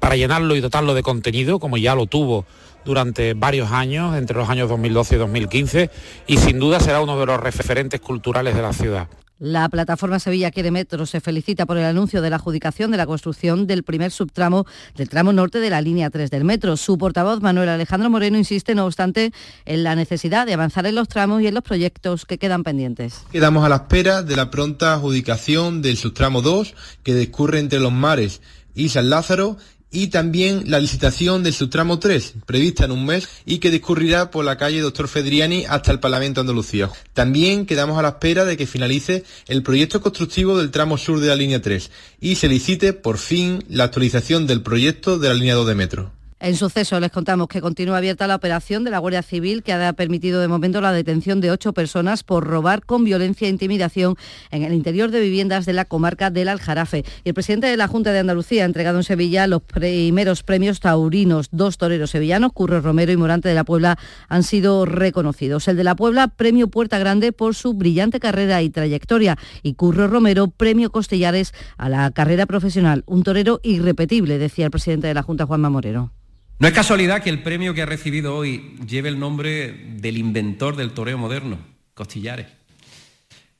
[0.00, 2.44] para llenarlo y dotarlo de contenido, como ya lo tuvo
[2.84, 5.90] durante varios años, entre los años 2012 y 2015,
[6.26, 9.08] y sin duda será uno de los referentes culturales de la ciudad.
[9.38, 13.04] La plataforma Sevilla Quiere Metro se felicita por el anuncio de la adjudicación de la
[13.04, 14.64] construcción del primer subtramo
[14.94, 16.78] del tramo norte de la línea 3 del metro.
[16.78, 19.32] Su portavoz, Manuel Alejandro Moreno, insiste, no obstante,
[19.66, 23.24] en la necesidad de avanzar en los tramos y en los proyectos que quedan pendientes.
[23.30, 27.92] Quedamos a la espera de la pronta adjudicación del subtramo 2 que discurre entre los
[27.92, 28.40] mares
[28.74, 29.58] y San Lázaro
[29.96, 34.44] y también la licitación del subtramo 3, prevista en un mes y que discurrirá por
[34.44, 36.90] la calle Doctor Fedriani hasta el Parlamento de Andalucía.
[37.14, 41.28] También quedamos a la espera de que finalice el proyecto constructivo del tramo sur de
[41.28, 41.90] la línea 3
[42.20, 46.15] y se licite por fin la actualización del proyecto de la línea 2 de metro.
[46.38, 49.92] En suceso les contamos que continúa abierta la operación de la Guardia Civil que ha
[49.94, 54.16] permitido de momento la detención de ocho personas por robar con violencia e intimidación
[54.50, 57.06] en el interior de viviendas de la comarca del Aljarafe.
[57.24, 60.80] Y el presidente de la Junta de Andalucía ha entregado en Sevilla los primeros premios
[60.80, 61.48] taurinos.
[61.52, 65.68] Dos toreros sevillanos, Curro Romero y Morante de la Puebla, han sido reconocidos.
[65.68, 69.38] El de la Puebla, premio Puerta Grande por su brillante carrera y trayectoria.
[69.62, 73.04] Y Curro Romero, premio Costillares a la carrera profesional.
[73.06, 76.12] Un torero irrepetible, decía el presidente de la Junta, Juanma Moreno.
[76.58, 80.74] No es casualidad que el premio que ha recibido hoy lleve el nombre del inventor
[80.74, 81.58] del toreo moderno,
[81.92, 82.46] Costillares.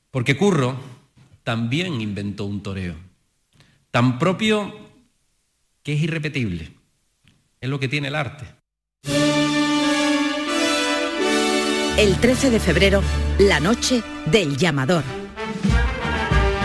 [0.09, 0.75] Porque Curro
[1.43, 2.95] también inventó un toreo,
[3.91, 4.75] tan propio
[5.83, 6.71] que es irrepetible.
[7.61, 8.45] Es lo que tiene el arte.
[11.99, 13.03] El 13 de febrero,
[13.37, 15.03] la noche del llamador.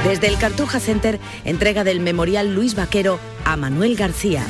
[0.05, 4.47] Desde el Cartuja Center, entrega del Memorial Luis Vaquero a Manuel García.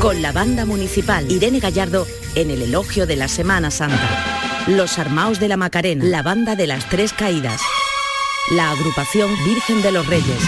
[0.00, 4.64] Con la banda municipal Irene Gallardo en el elogio de la Semana Santa.
[4.66, 7.60] Los Armaos de la Macarena, la banda de las Tres Caídas.
[8.50, 10.42] La agrupación Virgen de los Reyes.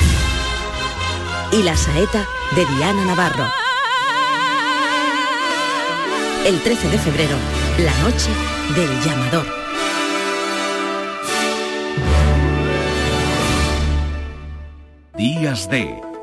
[1.53, 3.49] Y la saeta de Diana Navarro.
[6.45, 7.37] El 13 de febrero,
[7.79, 8.31] la noche
[8.75, 9.47] del llamador.
[15.17, 16.14] Días de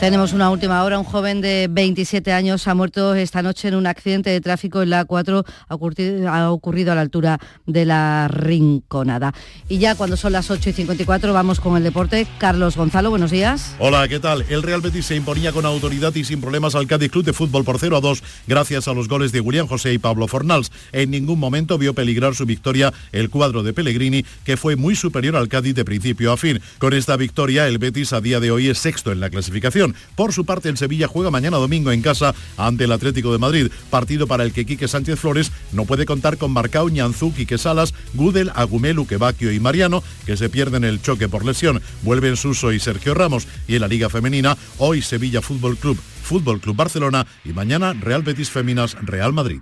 [0.00, 0.96] Tenemos una última hora.
[0.96, 4.90] Un joven de 27 años ha muerto esta noche en un accidente de tráfico en
[4.90, 5.44] la A4.
[5.66, 9.34] Ha ocurrido, a la altura de la Rinconada.
[9.68, 12.28] Y ya cuando son las 8 y 54 vamos con el deporte.
[12.38, 13.74] Carlos Gonzalo, buenos días.
[13.80, 14.44] Hola, ¿qué tal?
[14.48, 17.64] El Real Betis se imponía con autoridad y sin problemas al Cádiz Club de Fútbol
[17.64, 20.70] por 0 a 2 gracias a los goles de William José y Pablo Fornals.
[20.92, 25.34] En ningún momento vio peligrar su victoria el cuadro de Pellegrini, que fue muy superior
[25.34, 26.60] al Cádiz de principio a fin.
[26.78, 29.87] Con esta victoria, el Betis a día de hoy es sexto en la clasificación.
[30.14, 33.70] Por su parte, el Sevilla juega mañana domingo en casa ante el Atlético de Madrid,
[33.90, 37.94] partido para el que Quique Sánchez Flores no puede contar con Marcao, Ñanzú, Quique Salas,
[38.14, 41.82] Gudel, Agumelu, Quevaquio y Mariano, que se pierden el choque por lesión.
[42.02, 43.46] Vuelven Suso y Sergio Ramos.
[43.66, 48.22] Y en la Liga Femenina, hoy Sevilla Fútbol Club, Fútbol Club Barcelona y mañana Real
[48.22, 49.60] Betis Féminas, Real Madrid.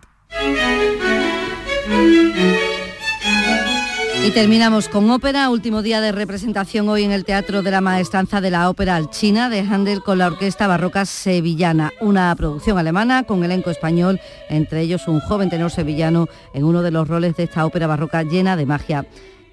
[4.24, 8.40] Y terminamos con ópera, último día de representación hoy en el Teatro de la Maestranza
[8.40, 13.44] de la Ópera Alchina de Handel con la Orquesta Barroca Sevillana, una producción alemana con
[13.44, 17.64] elenco español, entre ellos un joven tenor sevillano en uno de los roles de esta
[17.64, 19.06] ópera barroca llena de magia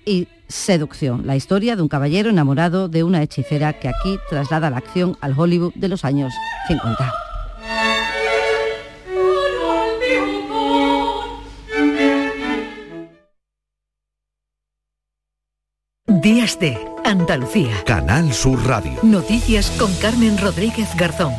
[0.06, 1.28] y seducción.
[1.28, 5.38] La historia de un caballero enamorado de una hechicera que aquí traslada la acción al
[5.38, 6.34] Hollywood de los años
[6.68, 7.23] 50.
[16.24, 17.84] Días de Andalucía.
[17.86, 18.94] Canal Sur Radio.
[19.04, 21.34] Noticias con Carmen Rodríguez Garzón.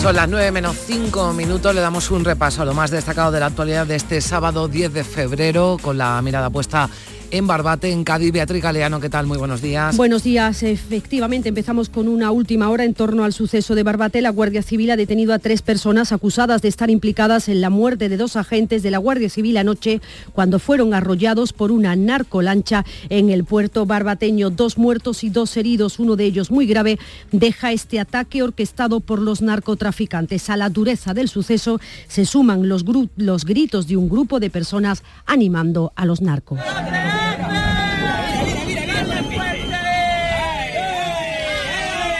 [0.00, 3.40] Son las 9 menos 5 minutos, le damos un repaso a lo más destacado de
[3.40, 6.88] la actualidad de este sábado 10 de febrero, con la mirada puesta
[7.32, 8.30] en Barbate, en Cádiz.
[8.30, 9.26] Beatriz Galeano, ¿qué tal?
[9.26, 9.96] Muy buenos días.
[9.96, 10.62] Buenos días.
[10.62, 14.20] Efectivamente, empezamos con una última hora en torno al suceso de Barbate.
[14.20, 18.10] La Guardia Civil ha detenido a tres personas acusadas de estar implicadas en la muerte
[18.10, 20.02] de dos agentes de la Guardia Civil anoche
[20.32, 24.50] cuando fueron arrollados por una narcolancha en el puerto barbateño.
[24.50, 26.98] Dos muertos y dos heridos, uno de ellos muy grave,
[27.32, 30.50] deja este ataque orquestado por los narcotraficantes.
[30.50, 32.84] A la dureza del suceso se suman los,
[33.16, 36.58] los gritos de un grupo de personas animando a los narcos.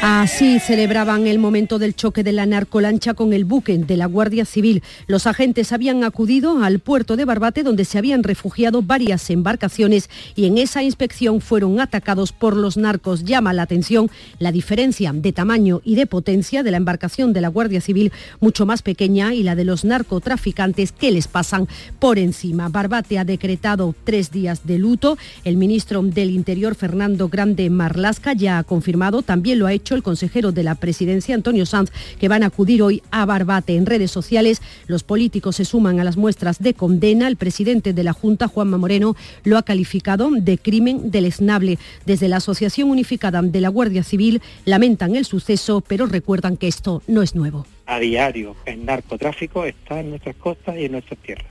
[0.05, 4.44] Así celebraban el momento del choque de la narcolancha con el buque de la Guardia
[4.44, 4.82] Civil.
[5.07, 10.46] Los agentes habían acudido al puerto de Barbate donde se habían refugiado varias embarcaciones y
[10.46, 13.22] en esa inspección fueron atacados por los narcos.
[13.22, 17.46] Llama la atención la diferencia de tamaño y de potencia de la embarcación de la
[17.46, 21.68] Guardia Civil, mucho más pequeña, y la de los narcotraficantes que les pasan
[22.00, 22.68] por encima.
[22.68, 25.16] Barbate ha decretado tres días de luto.
[25.44, 30.03] El ministro del Interior, Fernando Grande Marlasca, ya ha confirmado, también lo ha hecho el
[30.03, 33.76] consejero de la presidencia, Antonio Sanz, que van a acudir hoy a Barbate.
[33.76, 37.28] En redes sociales, los políticos se suman a las muestras de condena.
[37.28, 41.78] El presidente de la Junta, Juanma Moreno, lo ha calificado de crimen deleznable.
[42.07, 47.03] Desde la Asociación Unificada de la Guardia Civil lamentan el suceso, pero recuerdan que esto
[47.07, 47.66] no es nuevo.
[47.86, 51.47] A diario, el narcotráfico está en nuestras costas y en nuestras tierras.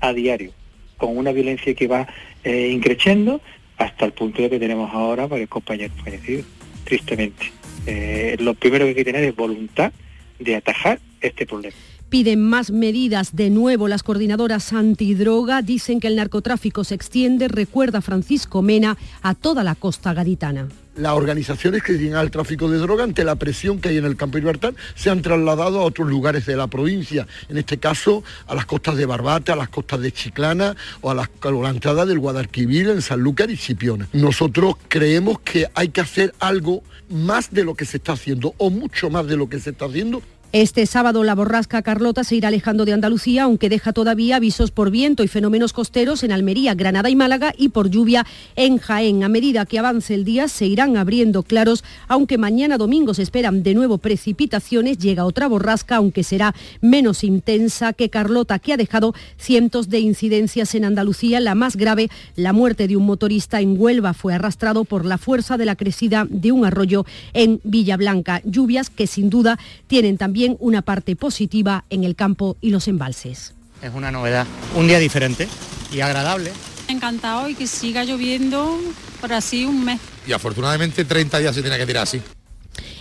[0.00, 0.52] A diario,
[0.96, 2.06] con una violencia que va
[2.44, 3.40] eh, increciendo
[3.76, 6.46] hasta el punto de que tenemos ahora varios compañeros fallecidos,
[6.84, 7.57] tristemente.
[7.86, 9.92] Eh, lo primero que hay que tener es voluntad
[10.38, 11.76] de atajar este problema.
[12.08, 13.36] Piden más medidas.
[13.36, 19.34] De nuevo, las coordinadoras antidroga dicen que el narcotráfico se extiende, recuerda Francisco Mena, a
[19.34, 20.68] toda la costa gaditana.
[20.96, 24.16] Las organizaciones que llegan al tráfico de droga, ante la presión que hay en el
[24.16, 28.54] campo libertad, se han trasladado a otros lugares de la provincia, en este caso a
[28.54, 31.28] las costas de Barbate, a las costas de Chiclana o a, la
[31.68, 34.08] entrada del Guadalquivir en Sanlúcar y Cipiona.
[34.14, 38.70] Nosotros creemos que hay que hacer algo más de lo que se está haciendo o
[38.70, 40.22] mucho más de lo que se está haciendo
[40.54, 44.90] Este sábado la borrasca Carlota se irá alejando de Andalucía, aunque deja todavía avisos por
[44.90, 48.24] viento y fenómenos costeros en Almería, Granada y Málaga y por lluvia
[48.56, 49.22] en Jaén.
[49.24, 53.62] A medida que avance el día se irán abriendo claros, aunque mañana domingo se esperan
[53.62, 54.96] de nuevo precipitaciones.
[54.96, 60.74] Llega otra borrasca, aunque será menos intensa que Carlota, que ha dejado cientos de incidencias
[60.74, 61.40] en Andalucía.
[61.40, 65.58] La más grave, la muerte de un motorista en Huelva, fue arrastrado por la fuerza
[65.58, 68.40] de la crecida de un arroyo en Villablanca.
[68.46, 73.54] Lluvias que sin duda tienen también una parte positiva en el campo y los embalses.
[73.82, 75.48] Es una novedad, un día diferente
[75.92, 76.52] y agradable.
[76.88, 78.78] Encantado y que siga lloviendo
[79.20, 80.00] por así un mes.
[80.26, 82.20] Y afortunadamente 30 días se tiene que tirar así.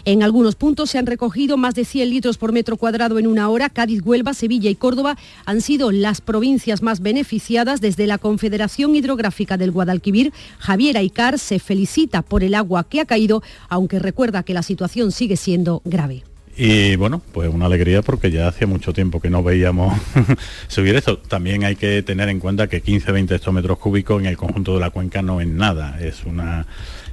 [0.06, 3.50] En algunos puntos se han recogido más de 100 litros por metro cuadrado en una
[3.50, 3.70] hora.
[3.70, 9.58] Cádiz, Huelva, Sevilla y Córdoba han sido las provincias más beneficiadas desde la Confederación Hidrográfica
[9.58, 10.32] del Guadalquivir.
[10.60, 15.12] Javier Aicar se felicita por el agua que ha caído, aunque recuerda que la situación
[15.12, 16.24] sigue siendo grave.
[16.60, 19.96] Y bueno, pues una alegría porque ya hacía mucho tiempo que no veíamos
[20.68, 21.20] subir esto.
[21.20, 24.90] También hay que tener en cuenta que 15-20 hectómetros cúbicos en el conjunto de la
[24.90, 26.66] cuenca no es nada, es una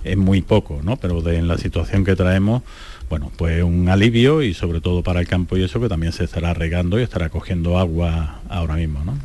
[0.03, 0.97] es muy poco, ¿no?
[0.97, 2.63] Pero de, en la situación que traemos,
[3.11, 6.25] bueno, pues un alivio y sobre todo para el campo y eso que también se
[6.25, 9.19] estará regando y estará cogiendo agua ahora mismo, ¿no?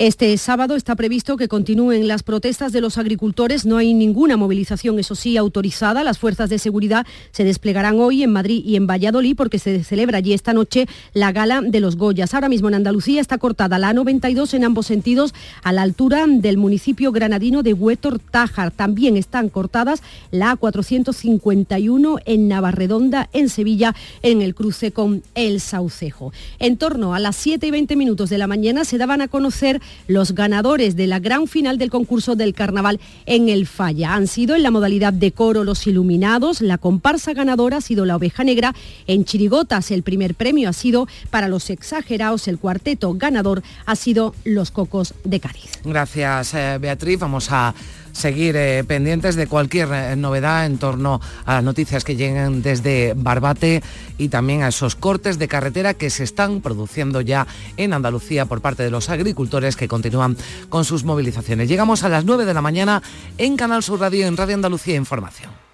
[0.00, 3.66] Este sábado está previsto que continúen las protestas de los agricultores.
[3.66, 6.02] No hay ninguna movilización, eso sí, autorizada.
[6.04, 10.16] Las fuerzas de seguridad se desplegarán hoy en Madrid y en Valladolid porque se celebra
[10.16, 12.32] allí esta noche la gala de los Goyas.
[12.32, 16.56] Ahora mismo en Andalucía está cortada la A92 en ambos sentidos a la altura del
[16.56, 18.70] municipio granadino de Huétor Tájar.
[18.70, 26.32] También están cortadas la A451 en Navarredonda, en Sevilla, en el cruce con El Saucejo.
[26.58, 29.78] En torno a las 7 y 20 minutos de la mañana se daban a conocer
[30.06, 34.14] los ganadores de la gran final del concurso del carnaval en el Falla.
[34.14, 38.16] Han sido en la modalidad de coro los iluminados, la comparsa ganadora ha sido la
[38.16, 38.74] oveja negra,
[39.06, 44.34] en Chirigotas el primer premio ha sido para los exagerados, el cuarteto ganador ha sido
[44.44, 45.80] los cocos de Cádiz.
[45.84, 47.74] Gracias eh, Beatriz, vamos a
[48.12, 53.14] seguir eh, pendientes de cualquier eh, novedad en torno a las noticias que lleguen desde
[53.16, 53.82] Barbate
[54.18, 57.46] y también a esos cortes de carretera que se están produciendo ya
[57.76, 60.36] en Andalucía por parte de los agricultores que continúan
[60.68, 61.68] con sus movilizaciones.
[61.68, 63.02] Llegamos a las 9 de la mañana
[63.38, 65.69] en Canal Sur Radio en Radio Andalucía Información.